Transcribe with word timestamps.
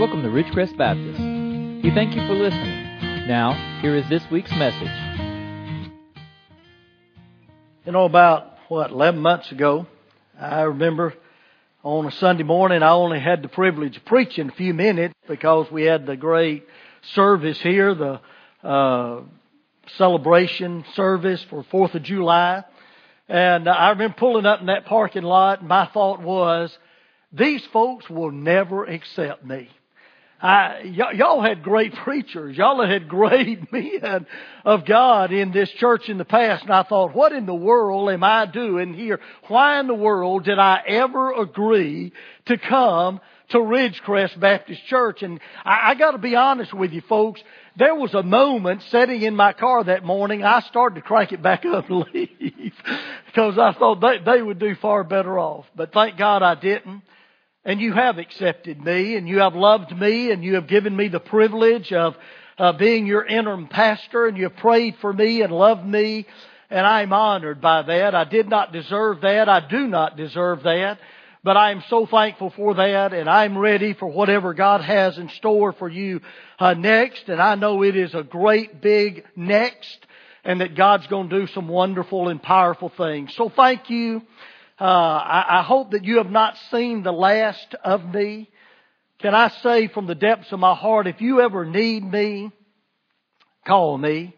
Welcome 0.00 0.22
to 0.22 0.30
Ridgecrest 0.30 0.78
Baptist. 0.78 1.20
We 1.84 1.90
thank 1.90 2.16
you 2.16 2.26
for 2.26 2.32
listening. 2.32 3.28
Now, 3.28 3.80
here 3.82 3.94
is 3.94 4.08
this 4.08 4.22
week's 4.32 4.50
message. 4.52 4.88
You 7.84 7.92
know, 7.92 8.06
about, 8.06 8.54
what, 8.68 8.92
11 8.92 9.20
months 9.20 9.52
ago, 9.52 9.86
I 10.40 10.62
remember 10.62 11.12
on 11.84 12.06
a 12.06 12.12
Sunday 12.12 12.44
morning, 12.44 12.82
I 12.82 12.92
only 12.92 13.20
had 13.20 13.42
the 13.42 13.48
privilege 13.48 13.98
of 13.98 14.06
preaching 14.06 14.48
a 14.48 14.52
few 14.52 14.72
minutes 14.72 15.12
because 15.28 15.70
we 15.70 15.82
had 15.82 16.06
the 16.06 16.16
great 16.16 16.66
service 17.12 17.60
here, 17.60 17.94
the 17.94 18.20
uh, 18.66 19.20
celebration 19.98 20.82
service 20.94 21.44
for 21.50 21.62
4th 21.64 21.96
of 21.96 22.04
July. 22.04 22.64
And 23.28 23.68
I 23.68 23.90
remember 23.90 24.16
pulling 24.18 24.46
up 24.46 24.60
in 24.60 24.66
that 24.68 24.86
parking 24.86 25.24
lot, 25.24 25.60
and 25.60 25.68
my 25.68 25.84
thought 25.92 26.22
was, 26.22 26.74
these 27.34 27.62
folks 27.70 28.08
will 28.08 28.30
never 28.30 28.86
accept 28.86 29.44
me. 29.44 29.68
I, 30.42 30.94
y- 30.96 31.12
y'all 31.12 31.42
had 31.42 31.62
great 31.62 31.94
preachers. 31.94 32.56
Y'all 32.56 32.84
had 32.84 33.08
great 33.08 33.70
men 33.72 34.26
of 34.64 34.86
God 34.86 35.32
in 35.32 35.52
this 35.52 35.70
church 35.70 36.08
in 36.08 36.18
the 36.18 36.24
past. 36.24 36.62
And 36.64 36.72
I 36.72 36.82
thought, 36.82 37.14
what 37.14 37.32
in 37.32 37.46
the 37.46 37.54
world 37.54 38.10
am 38.10 38.24
I 38.24 38.46
doing 38.46 38.94
here? 38.94 39.20
Why 39.48 39.80
in 39.80 39.86
the 39.86 39.94
world 39.94 40.44
did 40.44 40.58
I 40.58 40.82
ever 40.86 41.32
agree 41.32 42.12
to 42.46 42.56
come 42.56 43.20
to 43.50 43.58
Ridgecrest 43.58 44.40
Baptist 44.40 44.84
Church? 44.86 45.22
And 45.22 45.40
I, 45.64 45.90
I 45.90 45.94
gotta 45.94 46.18
be 46.18 46.36
honest 46.36 46.72
with 46.72 46.92
you 46.92 47.02
folks. 47.02 47.42
There 47.76 47.94
was 47.94 48.14
a 48.14 48.22
moment 48.22 48.82
sitting 48.90 49.22
in 49.22 49.36
my 49.36 49.52
car 49.52 49.84
that 49.84 50.04
morning, 50.04 50.42
I 50.42 50.60
started 50.60 50.96
to 50.96 51.02
crank 51.02 51.32
it 51.32 51.42
back 51.42 51.64
up 51.66 51.88
and 51.90 52.04
leave. 52.14 52.72
because 53.26 53.58
I 53.58 53.72
thought 53.78 54.00
they, 54.00 54.18
they 54.24 54.42
would 54.42 54.58
do 54.58 54.74
far 54.76 55.04
better 55.04 55.38
off. 55.38 55.66
But 55.76 55.92
thank 55.92 56.16
God 56.16 56.42
I 56.42 56.54
didn't. 56.54 57.02
And 57.64 57.80
you 57.80 57.92
have 57.92 58.18
accepted 58.18 58.82
me 58.82 59.16
and 59.16 59.28
you 59.28 59.40
have 59.40 59.54
loved 59.54 59.96
me 59.96 60.30
and 60.30 60.42
you 60.42 60.54
have 60.54 60.66
given 60.66 60.96
me 60.96 61.08
the 61.08 61.20
privilege 61.20 61.92
of 61.92 62.14
uh, 62.58 62.72
being 62.72 63.06
your 63.06 63.24
interim 63.24 63.68
pastor 63.68 64.26
and 64.26 64.36
you 64.36 64.44
have 64.44 64.56
prayed 64.56 64.94
for 65.00 65.12
me 65.12 65.42
and 65.42 65.52
loved 65.52 65.84
me 65.84 66.26
and 66.70 66.86
I'm 66.86 67.12
honored 67.12 67.60
by 67.60 67.82
that. 67.82 68.14
I 68.14 68.24
did 68.24 68.48
not 68.48 68.72
deserve 68.72 69.22
that. 69.22 69.48
I 69.48 69.66
do 69.68 69.86
not 69.86 70.16
deserve 70.16 70.62
that. 70.62 70.98
But 71.42 71.56
I 71.56 71.72
am 71.72 71.82
so 71.88 72.06
thankful 72.06 72.52
for 72.54 72.74
that 72.74 73.12
and 73.12 73.28
I'm 73.28 73.58
ready 73.58 73.92
for 73.92 74.06
whatever 74.06 74.54
God 74.54 74.80
has 74.82 75.18
in 75.18 75.28
store 75.30 75.72
for 75.72 75.88
you 75.88 76.20
uh, 76.58 76.74
next. 76.74 77.28
And 77.28 77.42
I 77.42 77.56
know 77.56 77.82
it 77.82 77.96
is 77.96 78.14
a 78.14 78.22
great 78.22 78.80
big 78.80 79.24
next 79.36 80.06
and 80.44 80.62
that 80.62 80.76
God's 80.76 81.06
going 81.08 81.28
to 81.28 81.40
do 81.40 81.46
some 81.48 81.68
wonderful 81.68 82.28
and 82.28 82.42
powerful 82.42 82.90
things. 82.96 83.34
So 83.36 83.50
thank 83.54 83.90
you. 83.90 84.22
Uh, 84.80 84.84
I, 84.84 85.58
I 85.58 85.62
hope 85.62 85.90
that 85.90 86.04
you 86.04 86.16
have 86.18 86.30
not 86.30 86.56
seen 86.70 87.02
the 87.02 87.12
last 87.12 87.74
of 87.84 88.02
me. 88.02 88.48
Can 89.18 89.34
I 89.34 89.48
say 89.62 89.88
from 89.88 90.06
the 90.06 90.14
depths 90.14 90.52
of 90.52 90.58
my 90.58 90.74
heart, 90.74 91.06
if 91.06 91.20
you 91.20 91.42
ever 91.42 91.66
need 91.66 92.02
me, 92.02 92.50
call 93.66 93.98
me. 93.98 94.34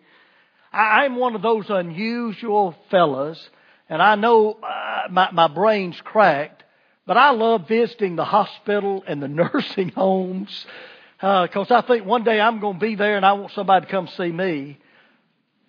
I, 0.73 1.05
I'm 1.05 1.15
one 1.15 1.37
of 1.37 1.43
those 1.43 1.67
unusual 1.69 2.75
fellas, 2.91 3.41
and 3.89 4.03
I 4.03 4.17
know 4.17 4.55
uh, 4.55 5.03
my, 5.11 5.31
my 5.31 5.47
brain's 5.47 6.01
cracked, 6.01 6.65
but 7.07 7.17
I 7.17 7.31
love 7.31 7.69
visiting 7.69 8.17
the 8.17 8.25
hospital 8.25 9.05
and 9.07 9.23
the 9.23 9.29
nursing 9.53 9.91
homes 9.91 10.67
because 11.21 11.71
uh, 11.71 11.77
I 11.77 11.83
think 11.83 12.05
one 12.05 12.25
day 12.25 12.41
I'm 12.41 12.59
going 12.59 12.81
to 12.81 12.85
be 12.85 12.97
there 12.97 13.17
and 13.17 13.25
I 13.25 13.35
want 13.35 13.53
somebody 13.53 13.87
to 13.87 13.93
come 13.93 14.09
see 14.09 14.33
me. 14.33 14.79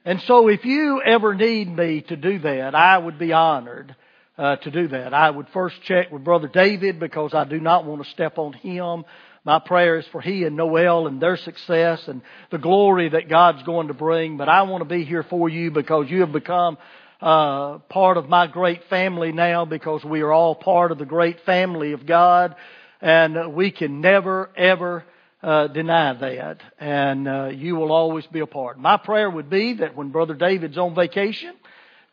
And 0.04 0.20
so 0.22 0.48
if 0.48 0.66
you 0.66 1.00
ever 1.04 1.36
need 1.36 1.70
me 1.70 2.02
to 2.02 2.16
do 2.16 2.40
that, 2.40 2.74
I 2.74 2.98
would 2.98 3.20
be 3.20 3.34
honored 3.34 3.96
uh, 4.38 4.56
to 4.58 4.72
do 4.72 4.88
that. 4.90 5.14
I 5.14 5.30
would 5.30 5.48
first 5.54 5.76
check 5.84 6.12
with 6.12 6.24
Brother 6.24 6.48
David 6.48 7.00
because 7.00 7.34
I 7.34 7.44
do 7.46 7.60
not 7.60 7.86
want 7.86 8.04
to 8.04 8.10
step 8.12 8.38
on 8.38 8.54
him. 8.54 9.06
My 9.46 9.60
prayer 9.60 10.00
is 10.00 10.06
for 10.12 10.22
he 10.22 10.46
and 10.46 10.56
Noel 10.56 11.08
and 11.08 11.22
their 11.22 11.38
success 11.38 12.02
and 12.08 12.22
the 12.50 12.58
glory 12.58 13.10
that 13.10 13.30
God's 13.30 13.62
going 13.64 13.90
to 13.90 13.94
bring. 13.94 14.38
But 14.38 14.50
I 14.50 14.64
want 14.64 14.82
to 14.82 14.90
be 14.90 15.04
here 15.04 15.24
for 15.24 15.50
you 15.50 15.70
because 15.70 16.10
you 16.10 16.22
have 16.22 16.32
become 16.32 16.78
uh, 17.22 17.80
part 17.90 18.18
of 18.18 18.30
my 18.30 18.48
great 18.48 18.82
family 18.90 19.32
now 19.32 19.66
because 19.66 20.04
we 20.04 20.22
are 20.22 20.32
all 20.32 20.56
part 20.56 20.92
of 20.92 20.98
the 20.98 21.06
great 21.06 21.42
family 21.46 21.92
of 21.92 22.06
God. 22.06 22.56
And 23.02 23.54
we 23.54 23.72
can 23.72 24.00
never, 24.00 24.50
ever 24.56 25.04
uh, 25.44 25.68
deny 25.68 26.14
that. 26.14 26.62
And 26.80 27.28
uh, 27.28 27.50
you 27.54 27.76
will 27.76 27.92
always 27.92 28.26
be 28.28 28.40
a 28.40 28.48
part. 28.48 28.80
My 28.80 28.96
prayer 28.96 29.30
would 29.30 29.50
be 29.50 29.76
that 29.76 29.96
when 29.96 30.10
Brother 30.10 30.36
David's 30.36 30.78
on 30.78 30.96
vacation, 30.96 31.54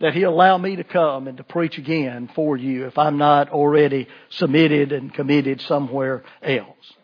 that 0.01 0.15
He'll 0.15 0.31
allow 0.31 0.59
me 0.59 0.77
to 0.77 0.85
come 0.85 1.29
and 1.29 1.37
to 1.37 1.45
preach 1.45 1.79
again 1.79 2.31
for 2.35 2.57
you 2.57 2.87
if 2.87 2.99
I'm 2.99 3.19
not 3.19 3.51
already 3.51 4.09
submitted 4.31 4.93
and 4.93 5.13
committed 5.13 5.61
somewhere 5.63 6.25
else. 6.43 6.95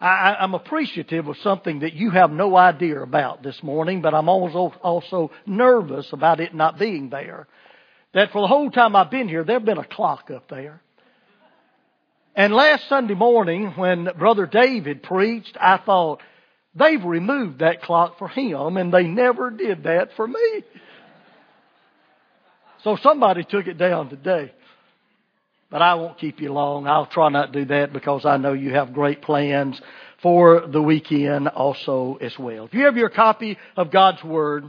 I, 0.00 0.36
I'm 0.40 0.54
appreciative 0.54 1.28
of 1.28 1.36
something 1.38 1.80
that 1.80 1.92
you 1.92 2.10
have 2.10 2.30
no 2.30 2.56
idea 2.56 3.00
about 3.00 3.42
this 3.42 3.62
morning, 3.62 4.00
but 4.00 4.14
I'm 4.14 4.28
also, 4.28 4.72
also 4.82 5.30
nervous 5.46 6.10
about 6.12 6.40
it 6.40 6.54
not 6.54 6.78
being 6.78 7.10
there. 7.10 7.46
That 8.14 8.32
for 8.32 8.40
the 8.40 8.48
whole 8.48 8.70
time 8.70 8.96
I've 8.96 9.10
been 9.10 9.28
here, 9.28 9.44
there's 9.44 9.62
been 9.62 9.78
a 9.78 9.84
clock 9.84 10.30
up 10.30 10.48
there. 10.48 10.80
And 12.34 12.54
last 12.54 12.88
Sunday 12.88 13.14
morning, 13.14 13.72
when 13.76 14.08
Brother 14.18 14.46
David 14.46 15.02
preached, 15.02 15.56
I 15.60 15.78
thought, 15.78 16.20
they've 16.74 17.04
removed 17.04 17.58
that 17.58 17.82
clock 17.82 18.18
for 18.18 18.28
him, 18.28 18.76
and 18.76 18.92
they 18.92 19.04
never 19.04 19.50
did 19.50 19.84
that 19.84 20.10
for 20.16 20.26
me. 20.26 20.64
So 22.84 22.96
somebody 23.02 23.44
took 23.44 23.66
it 23.66 23.78
down 23.78 24.08
today. 24.08 24.52
But 25.70 25.82
I 25.82 25.94
won't 25.94 26.18
keep 26.18 26.40
you 26.40 26.52
long. 26.52 26.86
I'll 26.86 27.06
try 27.06 27.28
not 27.28 27.52
to 27.52 27.60
do 27.60 27.64
that 27.66 27.92
because 27.92 28.26
I 28.26 28.38
know 28.38 28.54
you 28.54 28.74
have 28.74 28.92
great 28.92 29.22
plans 29.22 29.80
for 30.22 30.66
the 30.66 30.82
weekend 30.82 31.48
also 31.48 32.18
as 32.20 32.36
well. 32.38 32.64
If 32.64 32.74
you 32.74 32.86
have 32.86 32.96
your 32.96 33.08
copy 33.08 33.56
of 33.76 33.92
God's 33.92 34.22
Word, 34.24 34.68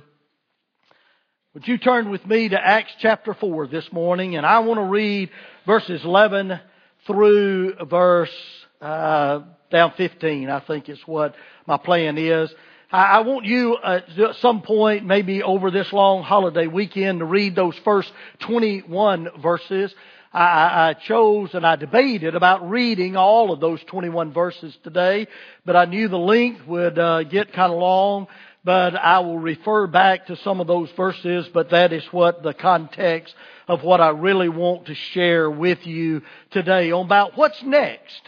would 1.53 1.67
you 1.67 1.77
turn 1.77 2.11
with 2.11 2.25
me 2.25 2.49
to 2.49 2.59
Acts 2.59 2.93
chapter 2.99 3.33
4 3.33 3.67
this 3.67 3.91
morning? 3.91 4.35
And 4.35 4.45
I 4.45 4.59
want 4.59 4.79
to 4.79 4.85
read 4.85 5.31
verses 5.65 6.01
11 6.03 6.59
through 7.07 7.73
verse 7.89 8.31
uh, 8.79 9.41
down 9.71 9.93
15, 9.97 10.49
I 10.49 10.59
think 10.61 10.87
is 10.87 10.99
what 11.05 11.33
my 11.65 11.77
plan 11.77 12.17
is. 12.17 12.53
I 12.93 13.21
want 13.21 13.45
you 13.45 13.75
uh, 13.75 14.01
at 14.17 14.35
some 14.41 14.61
point, 14.63 15.05
maybe 15.05 15.41
over 15.43 15.71
this 15.71 15.93
long 15.93 16.23
holiday 16.23 16.67
weekend, 16.67 17.19
to 17.19 17.25
read 17.25 17.55
those 17.55 17.77
first 17.85 18.11
21 18.41 19.29
verses. 19.41 19.93
I, 20.33 20.95
chose 21.07 21.53
and 21.53 21.65
I 21.65 21.77
debated 21.77 22.35
about 22.35 22.69
reading 22.69 23.15
all 23.15 23.53
of 23.53 23.61
those 23.61 23.81
21 23.85 24.33
verses 24.33 24.77
today, 24.83 25.27
but 25.65 25.75
I 25.77 25.85
knew 25.85 26.09
the 26.09 26.17
length 26.17 26.67
would 26.67 26.99
uh, 26.99 27.23
get 27.23 27.53
kind 27.53 27.71
of 27.71 27.79
long. 27.79 28.27
But 28.63 28.95
I 28.95 29.19
will 29.19 29.39
refer 29.39 29.87
back 29.87 30.27
to 30.27 30.35
some 30.35 30.59
of 30.59 30.67
those 30.67 30.89
verses, 30.95 31.47
but 31.53 31.71
that 31.71 31.93
is 31.93 32.03
what 32.11 32.43
the 32.43 32.53
context 32.53 33.33
of 33.69 33.83
what 33.83 34.01
I 34.01 34.09
really 34.09 34.49
want 34.49 34.87
to 34.87 34.95
share 34.95 35.49
with 35.49 35.87
you 35.87 36.21
today 36.51 36.91
on 36.91 37.05
about 37.05 37.37
what's 37.37 37.63
next. 37.63 38.21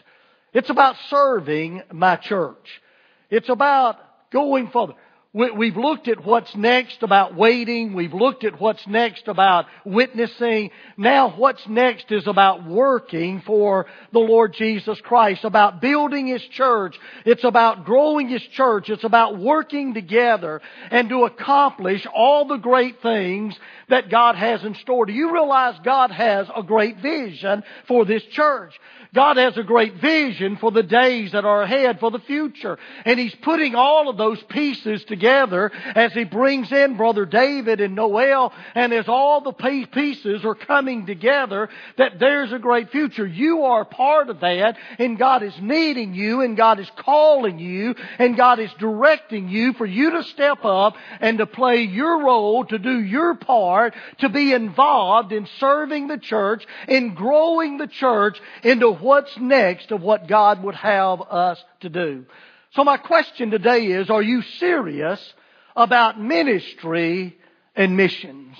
It's 0.53 0.69
about 0.69 0.95
serving 1.09 1.83
my 1.91 2.15
church. 2.15 2.81
It's 3.29 3.49
about 3.49 3.97
going 4.33 4.69
further. 4.73 4.93
We've 5.35 5.75
looked 5.75 6.07
at 6.09 6.23
what's 6.23 6.55
next 6.55 7.01
about 7.01 7.33
waiting. 7.33 7.95
We've 7.95 8.13
looked 8.13 8.43
at 8.43 8.61
what's 8.61 8.85
next 8.85 9.27
about 9.27 9.65
witnessing. 9.83 10.69
Now 10.95 11.33
what's 11.35 11.67
next 11.67 12.11
is 12.11 12.27
about 12.27 12.67
working 12.67 13.41
for 13.41 13.87
the 14.11 14.19
Lord 14.19 14.53
Jesus 14.53 15.01
Christ, 15.01 15.43
about 15.43 15.81
building 15.81 16.27
His 16.27 16.43
church. 16.43 16.95
It's 17.25 17.43
about 17.43 17.83
growing 17.83 18.29
His 18.29 18.43
church. 18.43 18.91
It's 18.91 19.03
about 19.03 19.39
working 19.39 19.95
together 19.95 20.61
and 20.91 21.09
to 21.09 21.23
accomplish 21.23 22.05
all 22.13 22.45
the 22.45 22.57
great 22.57 23.01
things 23.01 23.57
that 23.89 24.11
God 24.11 24.35
has 24.35 24.63
in 24.63 24.75
store. 24.75 25.07
Do 25.07 25.13
you 25.13 25.33
realize 25.33 25.79
God 25.83 26.11
has 26.11 26.45
a 26.55 26.61
great 26.61 26.97
vision 26.97 27.63
for 27.87 28.05
this 28.05 28.23
church? 28.25 28.79
God 29.15 29.37
has 29.37 29.57
a 29.57 29.63
great 29.63 29.95
vision 29.95 30.57
for 30.57 30.71
the 30.71 30.83
days 30.83 31.31
that 31.31 31.45
are 31.45 31.63
ahead, 31.63 31.99
for 31.99 32.11
the 32.11 32.19
future. 32.19 32.77
And 33.03 33.19
He's 33.19 33.35
putting 33.41 33.73
all 33.73 34.09
of 34.09 34.17
those 34.17 34.41
pieces 34.43 35.03
together 35.05 35.22
as 35.25 36.13
He 36.13 36.23
brings 36.23 36.71
in 36.71 36.97
Brother 36.97 37.25
David 37.25 37.81
and 37.81 37.95
Noel, 37.95 38.53
and 38.75 38.93
as 38.93 39.07
all 39.07 39.41
the 39.41 39.53
pieces 39.53 40.45
are 40.45 40.55
coming 40.55 41.05
together, 41.05 41.69
that 41.97 42.19
there's 42.19 42.51
a 42.51 42.59
great 42.59 42.91
future. 42.91 43.25
You 43.25 43.63
are 43.63 43.85
part 43.85 44.29
of 44.29 44.41
that, 44.41 44.77
and 44.99 45.17
God 45.17 45.43
is 45.43 45.53
needing 45.61 46.13
you, 46.13 46.41
and 46.41 46.57
God 46.57 46.79
is 46.79 46.89
calling 46.97 47.59
you, 47.59 47.95
and 48.19 48.37
God 48.37 48.59
is 48.59 48.71
directing 48.79 49.49
you 49.49 49.73
for 49.73 49.85
you 49.85 50.11
to 50.11 50.23
step 50.23 50.63
up 50.63 50.95
and 51.19 51.37
to 51.37 51.45
play 51.45 51.81
your 51.81 52.23
role, 52.23 52.65
to 52.65 52.77
do 52.77 52.99
your 52.99 53.35
part, 53.35 53.93
to 54.19 54.29
be 54.29 54.53
involved 54.53 55.31
in 55.31 55.47
serving 55.59 56.07
the 56.07 56.17
church, 56.17 56.65
in 56.87 57.13
growing 57.13 57.77
the 57.77 57.87
church 57.87 58.37
into 58.63 58.91
what's 58.91 59.35
next 59.37 59.91
of 59.91 60.01
what 60.01 60.27
God 60.27 60.63
would 60.63 60.75
have 60.75 61.21
us 61.21 61.63
to 61.81 61.89
do. 61.89 62.25
So 62.75 62.83
my 62.83 62.97
question 62.97 63.51
today 63.51 63.85
is, 63.85 64.09
are 64.09 64.21
you 64.21 64.41
serious 64.41 65.33
about 65.75 66.19
ministry 66.19 67.37
and 67.75 67.95
missions? 67.95 68.57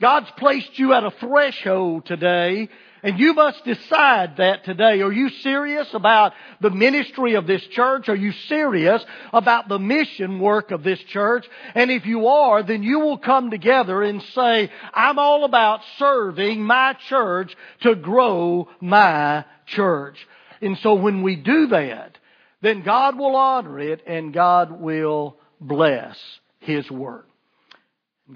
God's 0.00 0.30
placed 0.36 0.78
you 0.78 0.92
at 0.92 1.02
a 1.02 1.10
threshold 1.10 2.06
today 2.06 2.68
and 3.02 3.18
you 3.18 3.34
must 3.34 3.64
decide 3.64 4.36
that 4.36 4.64
today. 4.64 5.02
Are 5.02 5.12
you 5.12 5.28
serious 5.28 5.88
about 5.92 6.34
the 6.60 6.70
ministry 6.70 7.34
of 7.34 7.48
this 7.48 7.62
church? 7.66 8.08
Are 8.08 8.14
you 8.14 8.30
serious 8.30 9.04
about 9.32 9.68
the 9.68 9.80
mission 9.80 10.38
work 10.38 10.70
of 10.70 10.84
this 10.84 11.00
church? 11.00 11.44
And 11.74 11.90
if 11.90 12.06
you 12.06 12.28
are, 12.28 12.62
then 12.62 12.84
you 12.84 13.00
will 13.00 13.18
come 13.18 13.50
together 13.50 14.02
and 14.02 14.22
say, 14.22 14.70
I'm 14.94 15.18
all 15.18 15.44
about 15.44 15.80
serving 15.98 16.62
my 16.62 16.94
church 17.08 17.56
to 17.80 17.96
grow 17.96 18.68
my 18.80 19.44
church. 19.66 20.16
And 20.60 20.78
so 20.78 20.94
when 20.94 21.22
we 21.22 21.34
do 21.34 21.66
that, 21.68 22.18
then 22.60 22.82
God 22.82 23.18
will 23.18 23.36
honor 23.36 23.78
it 23.78 24.02
and 24.06 24.32
God 24.32 24.80
will 24.80 25.36
bless 25.60 26.16
His 26.60 26.90
work. 26.90 27.28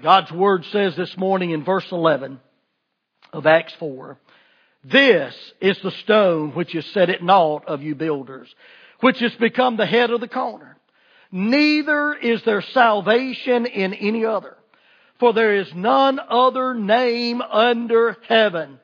God's 0.01 0.31
Word 0.31 0.65
says 0.71 0.95
this 0.95 1.15
morning 1.17 1.51
in 1.51 1.63
verse 1.63 1.85
11 1.91 2.39
of 3.31 3.45
Acts 3.45 3.73
4, 3.79 4.17
this 4.83 5.35
is 5.61 5.77
the 5.81 5.91
stone 6.03 6.51
which 6.51 6.75
is 6.75 6.85
set 6.93 7.09
at 7.09 7.23
naught 7.23 7.65
of 7.67 7.81
you 7.81 7.95
builders, 7.95 8.53
which 9.01 9.19
has 9.19 9.33
become 9.35 9.77
the 9.77 9.85
head 9.85 10.09
of 10.09 10.19
the 10.19 10.27
corner. 10.27 10.77
Neither 11.31 12.13
is 12.15 12.43
there 12.43 12.61
salvation 12.61 13.65
in 13.65 13.93
any 13.93 14.25
other, 14.25 14.57
for 15.19 15.33
there 15.33 15.55
is 15.55 15.71
none 15.73 16.19
other 16.19 16.73
name 16.73 17.41
under 17.41 18.17
heaven 18.27 18.79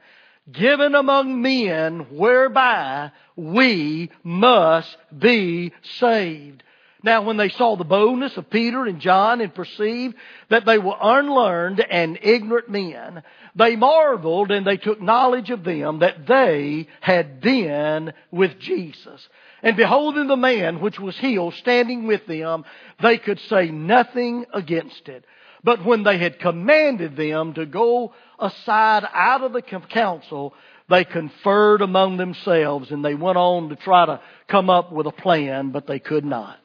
given 0.52 0.96
among 0.96 1.42
men 1.42 2.08
whereby 2.12 3.12
we 3.40 4.12
must 4.24 4.98
be 5.18 5.72
saved. 6.00 6.64
Now 7.02 7.22
when 7.22 7.38
they 7.38 7.50
saw 7.50 7.78
the 7.78 7.86
boldness 7.86 8.36
of 8.36 8.50
Peter 8.50 8.86
and 8.86 9.00
John 9.00 9.40
and 9.40 9.56
perceived 9.56 10.16
that 10.50 10.66
they 10.66 10.78
were 10.78 10.98
unlearned 11.02 11.80
and 11.80 12.20
ignorant 12.22 12.70
men, 12.70 13.24
they 13.56 13.78
marveled 13.78 14.52
and 14.52 14.68
they 14.68 14.76
took 14.76 15.02
knowledge 15.02 15.50
of 15.50 15.64
them 15.64 16.00
that 16.00 16.28
they 16.28 16.88
had 17.00 17.40
been 17.40 18.12
with 18.32 18.60
Jesus. 18.60 19.28
And 19.64 19.78
beholding 19.78 20.28
the 20.28 20.36
man 20.36 20.82
which 20.82 21.00
was 21.00 21.18
healed 21.18 21.54
standing 21.56 22.06
with 22.06 22.26
them, 22.28 22.66
they 23.02 23.18
could 23.18 23.40
say 23.40 23.70
nothing 23.70 24.46
against 24.54 25.08
it. 25.08 25.24
But 25.64 25.86
when 25.86 26.04
they 26.04 26.18
had 26.18 26.40
commanded 26.40 27.16
them 27.16 27.54
to 27.54 27.66
go 27.66 28.14
aside 28.40 29.08
out 29.14 29.44
of 29.44 29.54
the 29.54 29.62
council, 29.62 30.54
they 30.90 31.06
conferred 31.06 31.82
among 31.82 32.18
themselves 32.18 32.92
and 32.92 33.04
they 33.04 33.16
went 33.16 33.38
on 33.38 33.70
to 33.70 33.76
try 33.76 34.06
to 34.06 34.22
come 34.48 34.70
up 34.70 34.92
with 34.92 35.08
a 35.08 35.12
plan, 35.12 35.72
but 35.72 35.88
they 35.88 36.00
could 36.00 36.26
not. 36.26 36.58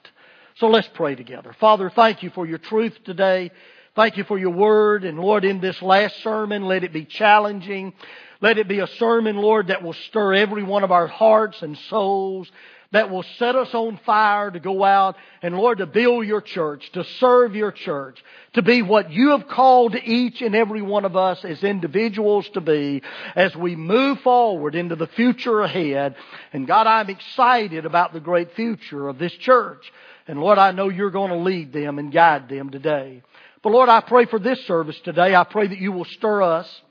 So 0.57 0.69
let's 0.69 0.89
pray 0.95 1.15
together. 1.15 1.55
Father, 1.61 1.91
thank 1.91 2.23
you 2.23 2.31
for 2.31 2.47
your 2.47 2.59
truth 2.59 2.97
today. 3.05 3.51
Thank 3.97 4.17
you 4.17 4.25
for 4.25 4.39
your 4.39 4.51
word. 4.51 5.05
And 5.05 5.19
Lord, 5.19 5.45
in 5.45 5.61
this 5.61 5.81
last 5.83 6.23
sermon, 6.23 6.65
let 6.65 6.85
it 6.85 6.93
be 6.93 7.05
challenging. 7.05 7.93
Let 8.41 8.59
it 8.59 8.69
be 8.69 8.81
a 8.81 8.87
sermon, 8.99 9.37
Lord, 9.37 9.69
that 9.69 9.83
will 9.83 9.95
stir 10.09 10.35
every 10.35 10.63
one 10.63 10.85
of 10.85 10.93
our 10.93 11.07
hearts 11.07 11.63
and 11.63 11.77
souls 11.89 12.51
that 12.95 13.11
will 13.11 13.25
set 13.39 13.57
us 13.57 13.75
on 13.75 13.99
fire 14.07 14.51
to 14.51 14.61
go 14.61 14.85
out 14.85 15.17
and 15.43 15.57
Lord, 15.57 15.79
to 15.79 15.87
build 15.87 16.27
your 16.27 16.41
church, 16.41 16.91
to 16.93 17.05
serve 17.05 17.57
your 17.57 17.73
church, 17.73 18.23
to 18.55 18.63
be 18.63 18.83
what 18.83 19.11
you 19.11 19.31
have 19.31 19.49
called 19.49 19.97
each 19.97 20.43
and 20.43 20.55
every 20.55 20.81
one 20.81 21.05
of 21.05 21.17
us 21.17 21.45
as 21.45 21.65
individuals 21.65 22.49
to 22.51 22.61
be 22.61 23.03
as 23.35 23.55
we 23.57 23.75
move 23.75 24.21
forward 24.21 24.77
into 24.77 24.95
the 24.95 25.09
future 25.09 25.61
ahead. 25.61 26.15
And 26.53 26.67
God, 26.69 26.87
I'm 26.87 27.11
excited 27.11 27.85
about 27.85 28.13
the 28.13 28.21
great 28.21 28.55
future 28.55 29.09
of 29.09 29.19
this 29.19 29.33
church. 29.33 29.93
And 30.29 30.41
Lord, 30.41 30.59
I 30.59 30.71
know 30.71 30.89
you're 30.89 31.11
going 31.11 31.31
to 31.31 31.37
lead 31.37 31.73
them 31.73 31.99
and 31.99 32.13
guide 32.13 32.49
them 32.49 32.71
today. 32.71 33.23
But 33.63 33.73
Lord, 33.73 33.89
I 33.89 34.03
pray 34.03 34.27
for 34.27 34.39
this 34.39 34.65
service 34.67 34.99
today. 35.01 35.35
I 35.35 35.43
pray 35.43 35.67
that 35.67 35.79
you 35.79 35.91
will 35.91 36.05
stir 36.05 36.43
us. 36.43 36.83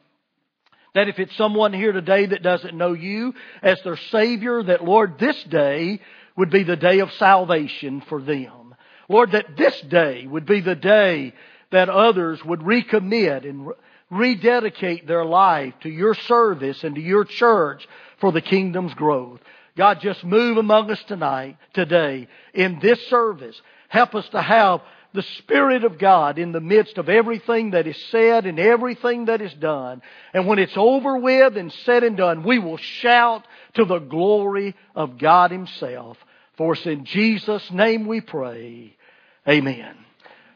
That 0.95 1.09
if 1.09 1.17
it's 1.19 1.35
someone 1.35 1.73
here 1.73 1.91
today 1.91 2.27
that 2.27 2.43
doesn't 2.43 2.77
know 2.77 2.93
you 2.93 3.33
as 3.61 3.81
their 3.83 3.97
Savior, 3.97 4.61
that 4.63 4.83
Lord, 4.83 5.17
this 5.17 5.41
day 5.43 5.99
would 6.35 6.51
be 6.51 6.63
the 6.63 6.75
day 6.75 6.99
of 6.99 7.11
salvation 7.13 8.01
for 8.07 8.21
them. 8.21 8.75
Lord, 9.09 9.31
that 9.31 9.57
this 9.57 9.79
day 9.81 10.27
would 10.27 10.45
be 10.45 10.61
the 10.61 10.75
day 10.75 11.33
that 11.71 11.89
others 11.89 12.43
would 12.45 12.59
recommit 12.59 13.47
and 13.47 13.69
rededicate 14.09 15.07
their 15.07 15.25
life 15.25 15.73
to 15.81 15.89
your 15.89 16.13
service 16.13 16.83
and 16.83 16.95
to 16.95 17.01
your 17.01 17.25
church 17.25 17.87
for 18.19 18.31
the 18.31 18.41
kingdom's 18.41 18.93
growth. 18.93 19.39
God, 19.75 19.99
just 20.01 20.23
move 20.23 20.57
among 20.57 20.91
us 20.91 21.03
tonight, 21.07 21.57
today, 21.73 22.27
in 22.53 22.79
this 22.79 23.07
service. 23.07 23.59
Help 23.89 24.13
us 24.13 24.27
to 24.29 24.41
have 24.41 24.81
the 25.13 25.23
Spirit 25.39 25.83
of 25.83 25.99
God 25.99 26.39
in 26.39 26.51
the 26.51 26.59
midst 26.59 26.97
of 26.97 27.07
everything 27.07 27.71
that 27.71 27.87
is 27.87 27.97
said 28.09 28.45
and 28.45 28.59
everything 28.59 29.25
that 29.25 29.41
is 29.41 29.53
done. 29.53 30.01
And 30.33 30.47
when 30.47 30.59
it's 30.59 30.75
over 30.75 31.17
with 31.17 31.55
and 31.55 31.71
said 31.85 32.03
and 32.03 32.17
done, 32.17 32.43
we 32.43 32.59
will 32.59 32.77
shout 32.77 33.45
to 33.75 33.85
the 33.85 33.99
glory 33.99 34.75
of 34.95 35.17
God 35.17 35.51
Himself. 35.51 36.17
For 36.57 36.73
it's 36.73 36.85
in 36.85 37.05
Jesus' 37.05 37.69
name 37.71 38.07
we 38.07 38.21
pray. 38.21 38.95
Amen. 39.47 40.02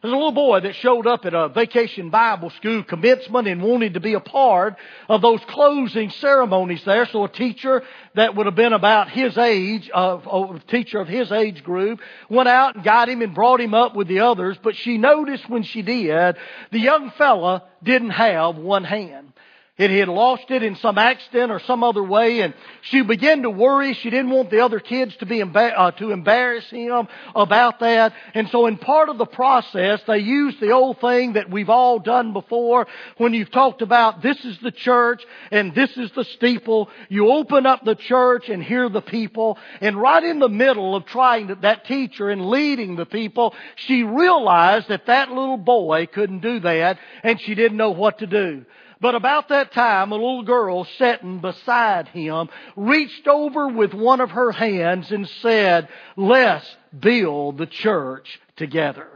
There's 0.07 0.15
a 0.15 0.19
little 0.19 0.31
boy 0.31 0.61
that 0.61 0.73
showed 0.75 1.05
up 1.05 1.25
at 1.25 1.33
a 1.33 1.49
vacation 1.49 2.09
Bible 2.09 2.49
school 2.51 2.81
commencement 2.81 3.45
and 3.45 3.61
wanted 3.61 3.95
to 3.95 3.99
be 3.99 4.13
a 4.13 4.21
part 4.21 4.77
of 5.09 5.21
those 5.21 5.41
closing 5.49 6.11
ceremonies 6.11 6.81
there. 6.85 7.05
So 7.07 7.25
a 7.25 7.29
teacher 7.29 7.83
that 8.15 8.33
would 8.33 8.45
have 8.45 8.55
been 8.55 8.71
about 8.71 9.09
his 9.09 9.37
age, 9.37 9.91
a 9.93 10.61
teacher 10.69 11.01
of 11.01 11.09
his 11.09 11.29
age 11.33 11.61
group, 11.61 11.99
went 12.29 12.47
out 12.47 12.75
and 12.75 12.85
got 12.85 13.09
him 13.09 13.21
and 13.21 13.35
brought 13.35 13.59
him 13.59 13.73
up 13.73 13.97
with 13.97 14.07
the 14.07 14.21
others. 14.21 14.57
But 14.63 14.77
she 14.77 14.97
noticed 14.97 15.49
when 15.49 15.63
she 15.63 15.81
did, 15.81 16.37
the 16.71 16.79
young 16.79 17.11
fella 17.17 17.63
didn't 17.83 18.11
have 18.11 18.55
one 18.55 18.85
hand. 18.85 19.33
It 19.77 19.91
had 19.91 20.07
lost 20.07 20.49
it 20.49 20.63
in 20.63 20.75
some 20.77 20.97
accident 20.97 21.51
or 21.51 21.59
some 21.59 21.83
other 21.83 22.01
way, 22.01 22.41
and 22.41 22.55
she 22.81 23.03
began 23.03 23.43
to 23.43 23.51
worry. 23.51 23.93
She 23.93 24.09
didn't 24.09 24.31
want 24.31 24.49
the 24.49 24.61
other 24.61 24.79
kids 24.79 25.15
to 25.17 25.27
be 25.27 25.43
uh, 25.43 25.91
to 25.91 26.11
embarrass 26.11 26.67
him 26.71 27.07
about 27.35 27.79
that. 27.81 28.13
And 28.33 28.49
so, 28.49 28.65
in 28.65 28.79
part 28.79 29.09
of 29.09 29.19
the 29.19 29.27
process, 29.27 30.01
they 30.07 30.17
used 30.17 30.59
the 30.59 30.71
old 30.71 30.99
thing 30.99 31.33
that 31.33 31.51
we've 31.51 31.69
all 31.69 31.99
done 31.99 32.33
before. 32.33 32.87
When 33.17 33.35
you've 33.35 33.51
talked 33.51 33.83
about 33.83 34.23
this 34.23 34.43
is 34.43 34.57
the 34.63 34.71
church 34.71 35.23
and 35.51 35.75
this 35.75 35.95
is 35.95 36.11
the 36.15 36.23
steeple, 36.23 36.89
you 37.07 37.29
open 37.29 37.67
up 37.67 37.85
the 37.85 37.95
church 37.95 38.49
and 38.49 38.63
hear 38.63 38.89
the 38.89 39.01
people. 39.01 39.59
And 39.79 40.01
right 40.01 40.23
in 40.23 40.39
the 40.39 40.49
middle 40.49 40.95
of 40.95 41.05
trying 41.05 41.49
to, 41.49 41.55
that 41.55 41.85
teacher 41.85 42.31
and 42.31 42.49
leading 42.49 42.95
the 42.95 43.05
people, 43.05 43.53
she 43.75 44.01
realized 44.01 44.87
that 44.87 45.05
that 45.05 45.29
little 45.29 45.57
boy 45.57 46.07
couldn't 46.07 46.39
do 46.39 46.61
that, 46.61 46.97
and 47.21 47.39
she 47.39 47.53
didn't 47.53 47.77
know 47.77 47.91
what 47.91 48.17
to 48.19 48.25
do. 48.25 48.65
But 48.99 49.15
about 49.15 49.49
that 49.49 49.73
time, 49.73 50.11
a 50.11 50.15
little 50.15 50.43
girl 50.43 50.85
sitting 50.97 51.39
beside 51.39 52.07
him 52.09 52.49
reached 52.75 53.27
over 53.27 53.67
with 53.67 53.93
one 53.93 54.21
of 54.21 54.31
her 54.31 54.51
hands 54.51 55.11
and 55.11 55.27
said, 55.41 55.87
let's 56.15 56.65
build 56.97 57.57
the 57.57 57.67
church 57.67 58.39
together. 58.55 59.07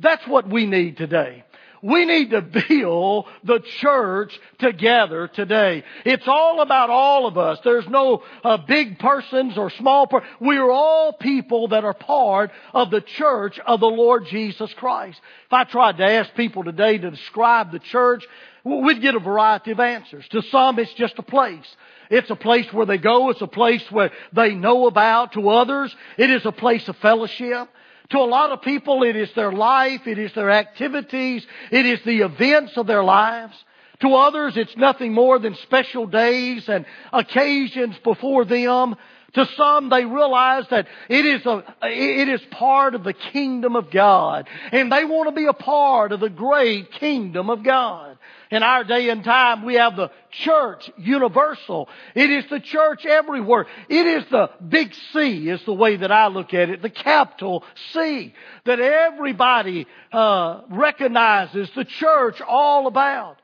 That's 0.00 0.26
what 0.26 0.48
we 0.48 0.66
need 0.66 0.96
today. 0.96 1.44
We 1.82 2.04
need 2.04 2.30
to 2.30 2.42
build 2.68 3.26
the 3.44 3.60
church 3.80 4.38
together 4.58 5.28
today. 5.28 5.84
It's 6.04 6.26
all 6.26 6.60
about 6.60 6.90
all 6.90 7.26
of 7.26 7.38
us. 7.38 7.58
There's 7.64 7.88
no 7.88 8.22
uh, 8.44 8.58
big 8.58 8.98
persons 8.98 9.56
or 9.56 9.70
small 9.70 10.10
We 10.40 10.56
are 10.56 10.70
all 10.70 11.12
people 11.12 11.68
that 11.68 11.84
are 11.84 11.94
part 11.94 12.50
of 12.74 12.90
the 12.90 13.00
church 13.00 13.58
of 13.60 13.80
the 13.80 13.86
Lord 13.86 14.26
Jesus 14.26 14.72
Christ. 14.74 15.20
If 15.46 15.52
I 15.52 15.64
tried 15.64 15.98
to 15.98 16.04
ask 16.04 16.34
people 16.34 16.64
today 16.64 16.98
to 16.98 17.10
describe 17.10 17.72
the 17.72 17.78
church, 17.78 18.26
we'd 18.64 19.00
get 19.00 19.14
a 19.14 19.20
variety 19.20 19.70
of 19.70 19.80
answers. 19.80 20.26
To 20.28 20.42
some, 20.42 20.78
it's 20.78 20.92
just 20.94 21.18
a 21.18 21.22
place. 21.22 21.66
It's 22.10 22.30
a 22.30 22.36
place 22.36 22.70
where 22.72 22.86
they 22.86 22.98
go. 22.98 23.30
It's 23.30 23.40
a 23.40 23.46
place 23.46 23.84
where 23.90 24.10
they 24.32 24.54
know 24.54 24.86
about. 24.86 25.32
To 25.32 25.48
others, 25.48 25.94
it 26.18 26.30
is 26.30 26.44
a 26.44 26.52
place 26.52 26.88
of 26.88 26.96
fellowship. 26.96 27.68
To 28.10 28.18
a 28.18 28.26
lot 28.26 28.50
of 28.50 28.62
people, 28.62 29.04
it 29.04 29.14
is 29.14 29.32
their 29.34 29.52
life. 29.52 30.06
It 30.06 30.18
is 30.18 30.32
their 30.34 30.50
activities. 30.50 31.46
It 31.70 31.86
is 31.86 32.00
the 32.04 32.22
events 32.22 32.76
of 32.76 32.86
their 32.86 33.04
lives. 33.04 33.54
To 34.00 34.14
others, 34.14 34.56
it's 34.56 34.76
nothing 34.76 35.12
more 35.12 35.38
than 35.38 35.54
special 35.56 36.06
days 36.06 36.68
and 36.68 36.86
occasions 37.12 37.96
before 38.02 38.44
them. 38.44 38.96
To 39.34 39.46
some, 39.56 39.90
they 39.90 40.04
realize 40.04 40.64
that 40.70 40.88
it 41.08 41.24
is 41.24 41.46
a, 41.46 41.62
it 41.82 42.28
is 42.28 42.40
part 42.50 42.96
of 42.96 43.04
the 43.04 43.12
kingdom 43.12 43.76
of 43.76 43.90
God. 43.92 44.48
And 44.72 44.90
they 44.90 45.04
want 45.04 45.28
to 45.28 45.34
be 45.34 45.46
a 45.46 45.52
part 45.52 46.10
of 46.10 46.18
the 46.18 46.30
great 46.30 46.90
kingdom 46.92 47.48
of 47.48 47.62
God. 47.62 48.09
In 48.50 48.64
our 48.64 48.82
day 48.82 49.08
and 49.10 49.22
time, 49.22 49.64
we 49.64 49.74
have 49.74 49.94
the 49.94 50.10
church 50.30 50.90
universal. 50.98 51.88
It 52.16 52.30
is 52.30 52.44
the 52.50 52.58
church 52.58 53.06
everywhere. 53.06 53.66
It 53.88 54.06
is 54.06 54.24
the 54.28 54.50
big 54.66 54.92
C 55.12 55.48
is 55.48 55.64
the 55.64 55.72
way 55.72 55.96
that 55.96 56.10
I 56.10 56.26
look 56.26 56.52
at 56.52 56.68
it, 56.68 56.82
the 56.82 56.90
capital 56.90 57.64
C 57.92 58.34
that 58.64 58.80
everybody 58.80 59.86
uh, 60.12 60.62
recognizes 60.68 61.70
the 61.76 61.84
church 61.84 62.40
all 62.40 62.88
about. 62.88 63.36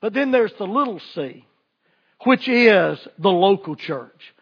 But 0.00 0.12
then 0.12 0.32
there's 0.32 0.52
the 0.58 0.66
little 0.66 1.00
c, 1.14 1.44
which 2.24 2.48
is 2.48 2.98
the 3.18 3.30
local 3.30 3.76
church. 3.76 4.34